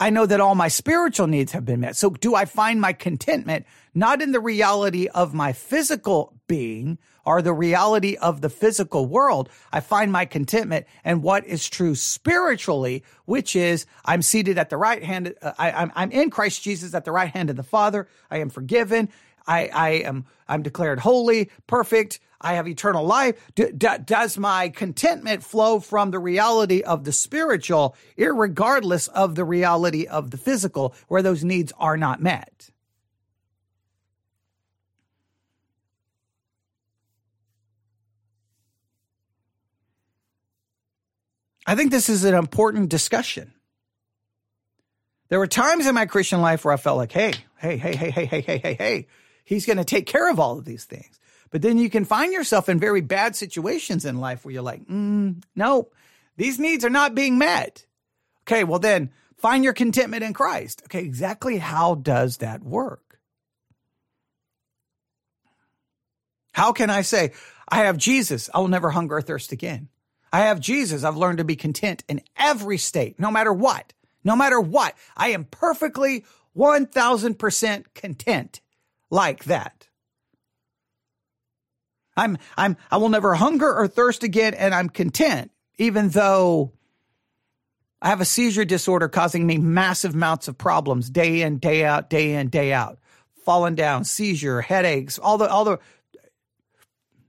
I 0.00 0.10
know 0.10 0.26
that 0.26 0.40
all 0.40 0.56
my 0.56 0.66
spiritual 0.66 1.28
needs 1.28 1.52
have 1.52 1.64
been 1.64 1.78
met. 1.78 1.94
So 1.94 2.10
do 2.10 2.34
I 2.34 2.46
find 2.46 2.80
my 2.80 2.92
contentment 2.92 3.64
not 3.94 4.22
in 4.22 4.32
the 4.32 4.40
reality 4.40 5.06
of 5.06 5.34
my 5.34 5.52
physical 5.52 6.35
being 6.46 6.98
are 7.24 7.42
the 7.42 7.52
reality 7.52 8.16
of 8.16 8.40
the 8.40 8.48
physical 8.48 9.06
world? 9.06 9.48
I 9.72 9.80
find 9.80 10.12
my 10.12 10.24
contentment 10.24 10.86
and 11.04 11.22
what 11.22 11.44
is 11.44 11.68
true 11.68 11.94
spiritually, 11.96 13.02
which 13.24 13.56
is 13.56 13.84
I'm 14.04 14.22
seated 14.22 14.58
at 14.58 14.70
the 14.70 14.76
right 14.76 15.02
hand. 15.02 15.34
Uh, 15.42 15.52
I, 15.58 15.72
I'm, 15.72 15.92
I'm 15.96 16.12
in 16.12 16.30
Christ 16.30 16.62
Jesus 16.62 16.94
at 16.94 17.04
the 17.04 17.12
right 17.12 17.30
hand 17.30 17.50
of 17.50 17.56
the 17.56 17.64
Father. 17.64 18.08
I 18.30 18.38
am 18.38 18.48
forgiven. 18.48 19.08
I, 19.46 19.68
I 19.72 19.90
am 19.90 20.26
I'm 20.48 20.62
declared 20.62 21.00
holy, 21.00 21.50
perfect. 21.66 22.20
I 22.40 22.54
have 22.54 22.68
eternal 22.68 23.04
life. 23.04 23.36
D- 23.54 23.72
d- 23.76 23.88
does 24.04 24.38
my 24.38 24.68
contentment 24.68 25.42
flow 25.42 25.80
from 25.80 26.10
the 26.10 26.18
reality 26.18 26.82
of 26.82 27.04
the 27.04 27.12
spiritual, 27.12 27.96
regardless 28.16 29.08
of 29.08 29.34
the 29.34 29.44
reality 29.44 30.06
of 30.06 30.30
the 30.30 30.36
physical, 30.36 30.94
where 31.08 31.22
those 31.22 31.42
needs 31.42 31.72
are 31.78 31.96
not 31.96 32.20
met? 32.20 32.70
I 41.66 41.74
think 41.74 41.90
this 41.90 42.08
is 42.08 42.24
an 42.24 42.34
important 42.34 42.88
discussion. 42.88 43.52
There 45.28 45.40
were 45.40 45.48
times 45.48 45.86
in 45.86 45.94
my 45.94 46.06
Christian 46.06 46.40
life 46.40 46.64
where 46.64 46.72
I 46.72 46.76
felt 46.76 46.98
like, 46.98 47.10
hey, 47.10 47.32
hey, 47.58 47.76
hey, 47.76 47.96
hey, 47.96 48.10
hey, 48.10 48.26
hey, 48.26 48.40
hey, 48.40 48.58
hey, 48.58 48.74
hey, 48.74 49.06
he's 49.44 49.66
going 49.66 49.78
to 49.78 49.84
take 49.84 50.06
care 50.06 50.30
of 50.30 50.38
all 50.38 50.58
of 50.58 50.64
these 50.64 50.84
things. 50.84 51.18
But 51.50 51.62
then 51.62 51.78
you 51.78 51.90
can 51.90 52.04
find 52.04 52.32
yourself 52.32 52.68
in 52.68 52.78
very 52.78 53.00
bad 53.00 53.34
situations 53.34 54.04
in 54.04 54.20
life 54.20 54.44
where 54.44 54.52
you're 54.52 54.62
like, 54.62 54.86
mm, 54.86 55.42
no, 55.56 55.88
these 56.36 56.58
needs 56.60 56.84
are 56.84 56.90
not 56.90 57.14
being 57.14 57.38
met. 57.38 57.86
Okay, 58.42 58.62
well 58.62 58.78
then 58.78 59.10
find 59.36 59.64
your 59.64 59.72
contentment 59.72 60.22
in 60.22 60.32
Christ. 60.32 60.82
Okay, 60.84 61.00
exactly 61.00 61.58
how 61.58 61.96
does 61.96 62.36
that 62.38 62.62
work? 62.62 63.18
How 66.52 66.72
can 66.72 66.90
I 66.90 67.02
say, 67.02 67.32
I 67.68 67.78
have 67.84 67.98
Jesus, 67.98 68.48
I 68.54 68.60
will 68.60 68.68
never 68.68 68.90
hunger 68.90 69.16
or 69.16 69.22
thirst 69.22 69.52
again? 69.52 69.88
I 70.32 70.40
have 70.40 70.60
Jesus, 70.60 71.04
I've 71.04 71.16
learned 71.16 71.38
to 71.38 71.44
be 71.44 71.56
content 71.56 72.04
in 72.08 72.20
every 72.36 72.78
state, 72.78 73.18
no 73.18 73.30
matter 73.30 73.52
what. 73.52 73.92
No 74.24 74.34
matter 74.34 74.60
what, 74.60 74.96
I 75.16 75.28
am 75.28 75.44
perfectly 75.44 76.24
1000% 76.56 77.84
content 77.94 78.60
like 79.08 79.44
that. 79.44 79.86
I'm, 82.16 82.38
I'm, 82.56 82.76
I 82.90 82.96
will 82.96 83.08
never 83.08 83.34
hunger 83.34 83.72
or 83.72 83.86
thirst 83.86 84.24
again 84.24 84.54
and 84.54 84.74
I'm 84.74 84.88
content, 84.88 85.52
even 85.78 86.08
though 86.08 86.72
I 88.00 88.08
have 88.08 88.20
a 88.20 88.24
seizure 88.24 88.64
disorder 88.64 89.08
causing 89.08 89.46
me 89.46 89.58
massive 89.58 90.14
amounts 90.14 90.48
of 90.48 90.58
problems 90.58 91.10
day 91.10 91.42
in, 91.42 91.58
day 91.58 91.84
out, 91.84 92.10
day 92.10 92.34
in, 92.34 92.48
day 92.48 92.72
out. 92.72 92.98
Falling 93.44 93.76
down, 93.76 94.04
seizure, 94.04 94.60
headaches, 94.60 95.18
all 95.18 95.38
the, 95.38 95.48
all 95.48 95.64
the, 95.64 95.78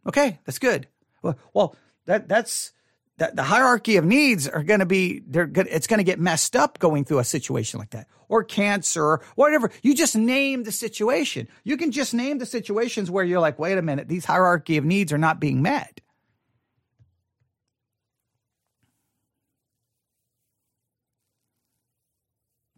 okay, 0.08 0.40
that's 0.46 0.58
good. 0.58 0.88
Well, 1.22 1.38
well 1.54 1.76
that, 2.06 2.28
that's, 2.28 2.72
that 3.18 3.36
the 3.36 3.44
hierarchy 3.44 3.98
of 3.98 4.06
needs 4.06 4.48
are 4.48 4.64
going 4.64 4.80
to 4.80 4.86
be 4.86 5.22
they're 5.28 5.48
good 5.48 5.68
it's 5.70 5.88
going 5.88 6.00
to 6.00 6.04
get 6.04 6.20
messed 6.20 6.56
up 6.56 6.80
going 6.80 7.04
through 7.04 7.20
a 7.20 7.24
situation 7.24 7.80
like 7.80 7.90
that 7.92 8.08
or 8.30 8.44
cancer 8.44 9.04
or 9.04 9.22
whatever. 9.36 9.72
You 9.82 9.96
just 9.96 10.16
name 10.16 10.64
the 10.64 10.72
situation. 10.72 11.48
You 11.64 11.78
can 11.78 11.92
just 11.92 12.14
name 12.14 12.38
the 12.38 12.46
situations 12.46 13.10
where 13.10 13.24
you're 13.24 13.40
like 13.40 13.60
wait 13.60 13.78
a 13.78 13.82
minute 13.82 14.08
these 14.08 14.26
hierarchy 14.26 14.78
of 14.78 14.86
needs 14.86 15.12
are 15.12 15.18
not 15.18 15.40
being 15.40 15.62
met. 15.62 16.02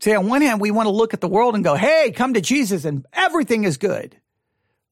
See, 0.02 0.16
on 0.16 0.30
one 0.30 0.42
hand, 0.42 0.62
we 0.62 0.72
want 0.72 0.88
to 0.88 0.92
look 0.92 1.14
at 1.14 1.20
the 1.20 1.28
world 1.28 1.56
and 1.56 1.64
go, 1.64 1.76
hey, 1.76 2.14
come 2.16 2.34
to 2.36 2.40
Jesus 2.40 2.86
and 2.86 3.06
everything 3.12 3.66
is 3.66 3.76
good. 3.76 4.16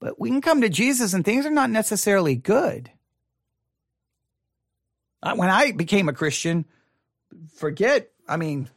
But 0.01 0.19
we 0.19 0.29
can 0.29 0.41
come 0.41 0.59
to 0.59 0.69
Jesus 0.69 1.13
and 1.13 1.23
things 1.23 1.45
are 1.45 1.49
not 1.49 1.69
necessarily 1.69 2.35
good 2.35 2.91
when 5.21 5.49
I 5.49 5.71
became 5.71 6.09
a 6.09 6.13
Christian, 6.13 6.65
forget, 7.55 8.09
I 8.27 8.37
mean, 8.37 8.69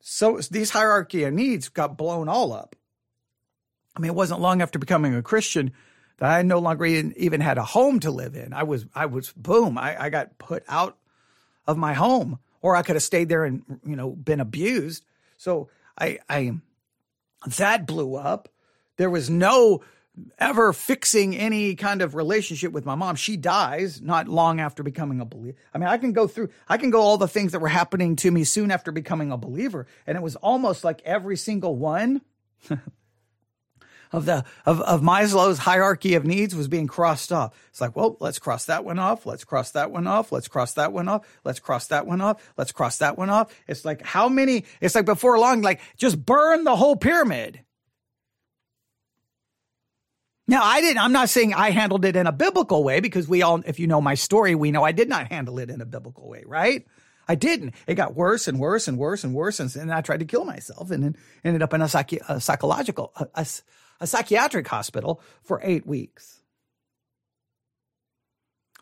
so 0.00 0.38
these 0.50 0.70
hierarchy 0.70 1.24
of 1.24 1.32
needs 1.32 1.68
got 1.68 1.96
blown 1.96 2.28
all 2.28 2.52
up. 2.52 2.76
I 3.96 4.00
mean, 4.00 4.10
it 4.10 4.14
wasn't 4.14 4.40
long 4.40 4.60
after 4.60 4.78
becoming 4.78 5.14
a 5.14 5.22
Christian 5.22 5.72
that 6.18 6.30
I 6.30 6.42
no 6.42 6.58
longer 6.58 6.84
even 6.84 7.40
had 7.40 7.58
a 7.58 7.64
home 7.64 8.00
to 8.00 8.10
live 8.10 8.34
in. 8.34 8.52
I 8.52 8.64
was, 8.64 8.86
I 8.94 9.06
was, 9.06 9.32
boom, 9.32 9.78
I, 9.78 10.04
I 10.04 10.10
got 10.10 10.38
put 10.38 10.62
out 10.68 10.98
of 11.66 11.76
my 11.76 11.94
home, 11.94 12.38
or 12.60 12.76
I 12.76 12.82
could 12.82 12.96
have 12.96 13.02
stayed 13.02 13.28
there 13.28 13.44
and, 13.44 13.62
you 13.84 13.96
know, 13.96 14.10
been 14.10 14.40
abused. 14.40 15.04
So 15.36 15.70
I, 15.98 16.18
I, 16.28 16.52
that 17.58 17.86
blew 17.86 18.16
up. 18.16 18.48
There 18.96 19.10
was 19.10 19.30
no 19.30 19.82
ever 20.38 20.72
fixing 20.72 21.36
any 21.36 21.74
kind 21.74 22.02
of 22.02 22.14
relationship 22.14 22.72
with 22.72 22.84
my 22.84 22.94
mom. 22.94 23.16
She 23.16 23.36
dies 23.36 24.00
not 24.00 24.28
long 24.28 24.60
after 24.60 24.82
becoming 24.82 25.20
a 25.20 25.24
believer. 25.24 25.56
I 25.72 25.78
mean, 25.78 25.88
I 25.88 25.98
can 25.98 26.12
go 26.12 26.26
through, 26.26 26.50
I 26.68 26.76
can 26.76 26.90
go 26.90 27.00
all 27.00 27.18
the 27.18 27.28
things 27.28 27.52
that 27.52 27.60
were 27.60 27.68
happening 27.68 28.16
to 28.16 28.30
me 28.30 28.44
soon 28.44 28.70
after 28.70 28.92
becoming 28.92 29.32
a 29.32 29.36
believer. 29.36 29.86
And 30.06 30.16
it 30.16 30.22
was 30.22 30.36
almost 30.36 30.84
like 30.84 31.02
every 31.04 31.36
single 31.36 31.76
one. 31.76 32.22
of 34.12 34.26
the 34.26 34.44
of, 34.64 34.80
of 34.82 35.00
Maslow's 35.02 35.58
hierarchy 35.58 36.14
of 36.14 36.24
needs 36.24 36.54
was 36.54 36.68
being 36.68 36.86
crossed 36.86 37.32
off. 37.32 37.52
It's 37.70 37.80
like, 37.80 37.96
well, 37.96 38.16
let's 38.20 38.38
cross 38.38 38.66
that 38.66 38.84
one 38.84 38.98
off. 38.98 39.26
Let's 39.26 39.44
cross 39.44 39.72
that 39.72 39.90
one 39.90 40.06
off. 40.06 40.30
Let's 40.30 40.46
cross 40.46 40.74
that 40.74 40.92
one 40.92 41.08
off. 41.08 41.26
Let's 41.44 41.58
cross 41.58 41.88
that 41.88 42.06
one 42.06 42.20
off. 42.20 42.52
Let's 42.56 42.70
cross 42.70 42.98
that 42.98 43.18
one 43.18 43.30
off. 43.30 43.52
It's 43.66 43.84
like 43.84 44.02
how 44.02 44.28
many? 44.28 44.64
It's 44.80 44.94
like 44.94 45.04
before 45.04 45.38
long, 45.38 45.62
like 45.62 45.80
just 45.96 46.24
burn 46.24 46.62
the 46.62 46.76
whole 46.76 46.94
pyramid. 46.94 47.60
Now, 50.46 50.62
I 50.62 50.80
didn't, 50.80 50.98
I'm 50.98 51.12
not 51.12 51.30
saying 51.30 51.54
I 51.54 51.70
handled 51.70 52.04
it 52.04 52.16
in 52.16 52.26
a 52.26 52.32
biblical 52.32 52.84
way 52.84 53.00
because 53.00 53.26
we 53.26 53.42
all, 53.42 53.62
if 53.66 53.78
you 53.78 53.86
know 53.86 54.00
my 54.00 54.14
story, 54.14 54.54
we 54.54 54.70
know 54.70 54.84
I 54.84 54.92
did 54.92 55.08
not 55.08 55.28
handle 55.28 55.58
it 55.58 55.70
in 55.70 55.80
a 55.80 55.86
biblical 55.86 56.28
way, 56.28 56.44
right? 56.46 56.86
I 57.26 57.34
didn't. 57.34 57.74
It 57.86 57.94
got 57.94 58.14
worse 58.14 58.46
and 58.46 58.60
worse 58.60 58.86
and 58.86 58.98
worse 58.98 59.24
and 59.24 59.34
worse. 59.34 59.58
And, 59.58 59.92
I 59.92 60.02
tried 60.02 60.20
to 60.20 60.26
kill 60.26 60.44
myself 60.44 60.90
and 60.90 61.02
then 61.02 61.16
ended 61.42 61.62
up 61.62 61.72
in 61.72 61.80
a, 61.80 61.86
psychi- 61.86 62.20
a 62.28 62.40
psychological, 62.40 63.12
a, 63.16 63.26
a, 63.34 63.46
a 64.00 64.06
psychiatric 64.06 64.68
hospital 64.68 65.22
for 65.42 65.60
eight 65.62 65.86
weeks. 65.86 66.42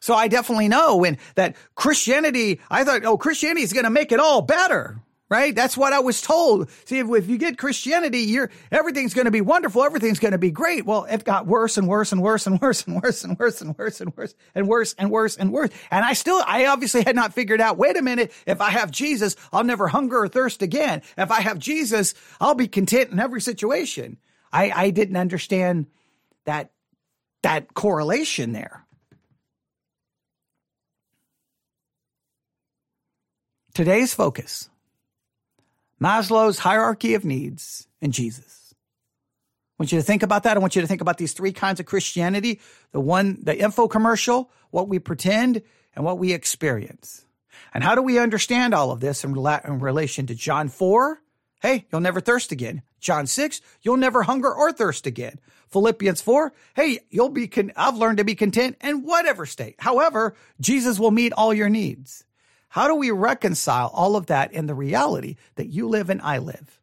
So 0.01 0.15
I 0.15 0.27
definitely 0.27 0.67
know 0.67 0.97
when 0.97 1.19
that 1.37 1.55
Christianity, 1.77 2.61
I 2.69 2.83
thought, 2.83 3.05
oh, 3.05 3.17
Christianity 3.17 3.63
is 3.63 3.73
going 3.73 3.85
to 3.85 3.91
make 3.91 4.11
it 4.11 4.19
all 4.19 4.43
better 4.43 5.01
right? 5.33 5.55
That's 5.55 5.79
what 5.79 5.95
I 5.95 6.01
was 6.01 6.21
told. 6.21 6.69
See, 6.85 6.99
if, 6.99 7.09
if 7.09 7.27
you 7.27 7.39
get 7.39 7.57
Christianity, 7.57 8.19
you're, 8.19 8.51
everything's 8.71 9.15
going 9.15 9.25
to 9.25 9.31
be 9.31 9.41
wonderful. 9.41 9.83
Everything's 9.83 10.19
going 10.19 10.33
to 10.33 10.39
be 10.39 10.51
great. 10.51 10.85
Well, 10.85 11.05
it 11.05 11.25
got 11.25 11.47
worse 11.47 11.79
and 11.79 11.89
worse 11.89 12.13
and 12.13 12.21
worse 12.21 12.47
and 12.47 12.61
worse 12.61 12.87
and 12.87 13.01
worse 13.03 13.25
and 13.25 13.39
worse 13.39 13.63
and 13.63 13.79
worse 13.79 14.01
and 14.03 14.15
worse 14.15 14.35
and 14.55 14.69
worse 14.69 14.95
and 14.99 15.11
worse 15.11 15.37
and 15.37 15.51
worse. 15.51 15.71
And 15.91 16.05
I 16.05 16.13
still, 16.13 16.43
I 16.47 16.67
obviously 16.67 17.03
had 17.03 17.17
not 17.17 17.33
figured 17.33 17.63
out, 17.63 17.79
wait 17.79 17.97
a 17.97 18.03
minute, 18.03 18.31
if 18.47 18.61
I 18.61 18.69
have 18.69 18.91
Jesus, 18.91 19.35
I'll 19.55 19.65
never 19.65 19.89
hunger 19.89 20.19
or 20.19 20.29
thirst 20.29 20.61
again. 20.61 21.01
If 21.17 21.31
I 21.31 21.41
have 21.41 21.59
Jesus, 21.59 22.13
I'll 22.39 22.55
be 22.55 22.69
content 22.69 23.11
in 23.11 23.19
every 23.19 23.41
situation. 23.41 24.19
I, 24.53 24.71
I 24.71 24.91
didn't 24.91 25.17
understand 25.17 25.87
that, 26.45 26.73
that 27.43 27.73
correlation 27.73 28.53
there. 28.53 28.85
Today's 33.73 34.13
focus 34.13 34.69
Maslow's 36.03 36.59
hierarchy 36.59 37.15
of 37.15 37.25
needs 37.25 37.87
and 38.01 38.13
Jesus. 38.13 38.75
I 38.75 39.83
want 39.83 39.93
you 39.93 39.99
to 39.99 40.05
think 40.05 40.23
about 40.23 40.43
that. 40.43 40.57
I 40.57 40.61
want 40.61 40.75
you 40.75 40.83
to 40.83 40.89
think 40.89 41.01
about 41.01 41.17
these 41.17 41.33
three 41.33 41.53
kinds 41.53 41.79
of 41.79 41.87
Christianity 41.87 42.61
the 42.91 43.01
one, 43.01 43.39
the 43.43 43.57
info 43.57 43.87
commercial, 43.87 44.51
what 44.71 44.89
we 44.89 44.99
pretend, 44.99 45.63
and 45.95 46.05
what 46.05 46.19
we 46.19 46.33
experience. 46.33 47.25
And 47.73 47.85
how 47.85 47.95
do 47.95 48.03
we 48.03 48.19
understand 48.19 48.75
all 48.75 48.91
of 48.91 49.01
this 49.01 49.25
in, 49.25 49.35
rela- 49.35 49.65
in 49.67 49.79
relation 49.79 50.27
to 50.27 50.35
John 50.35 50.69
4? 50.69 51.21
Hey, 51.61 51.87
you'll 51.93 52.01
never 52.01 52.21
thirst 52.21 52.51
again. 52.51 52.83
John 53.01 53.27
6, 53.27 53.61
you'll 53.83 53.97
never 53.97 54.23
hunger 54.23 54.53
or 54.53 54.73
thirst 54.73 55.07
again. 55.07 55.39
Philippians 55.69 56.21
4, 56.21 56.53
hey, 56.75 56.99
you'll 57.11 57.29
be, 57.29 57.47
con- 57.47 57.73
I've 57.77 57.97
learned 57.97 58.19
to 58.19 58.25
be 58.25 58.35
content 58.35 58.77
in 58.83 59.05
whatever 59.05 59.47
state. 59.47 59.77
However, 59.79 60.35
Jesus 60.61 60.99
will 60.99 61.11
meet 61.11 61.33
all 61.33 61.55
your 61.55 61.69
needs. 61.69 62.25
How 62.73 62.89
do 62.89 62.95
we 62.95 63.11
reconcile 63.11 63.91
all 63.93 64.17
of 64.17 64.27
that 64.27 64.55
in 64.55 64.65
the 64.65 64.75
reality 64.75 65.37
that 65.57 65.67
you 65.67 65.91
live 65.91 66.09
and 66.09 66.23
I 66.23 66.39
live? 66.39 66.81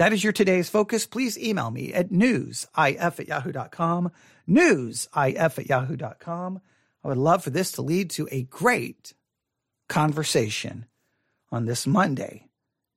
That 0.00 0.12
is 0.12 0.24
your 0.24 0.32
today's 0.32 0.68
focus. 0.68 1.06
Please 1.06 1.38
email 1.38 1.70
me 1.70 1.94
at 1.94 2.10
newsif 2.10 2.66
at 2.74 3.28
yahoo.com. 3.28 4.10
Newsif 4.48 5.58
at 5.58 5.68
yahoo.com. 5.68 6.60
I 7.04 7.08
would 7.08 7.16
love 7.16 7.44
for 7.44 7.50
this 7.50 7.70
to 7.72 7.82
lead 7.82 8.10
to 8.10 8.26
a 8.32 8.42
great 8.42 9.14
conversation 9.88 10.86
on 11.52 11.66
this 11.66 11.86
Monday, 11.86 12.48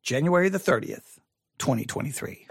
January 0.02 0.50
the 0.50 0.58
30th, 0.58 1.20
2023. 1.60 2.47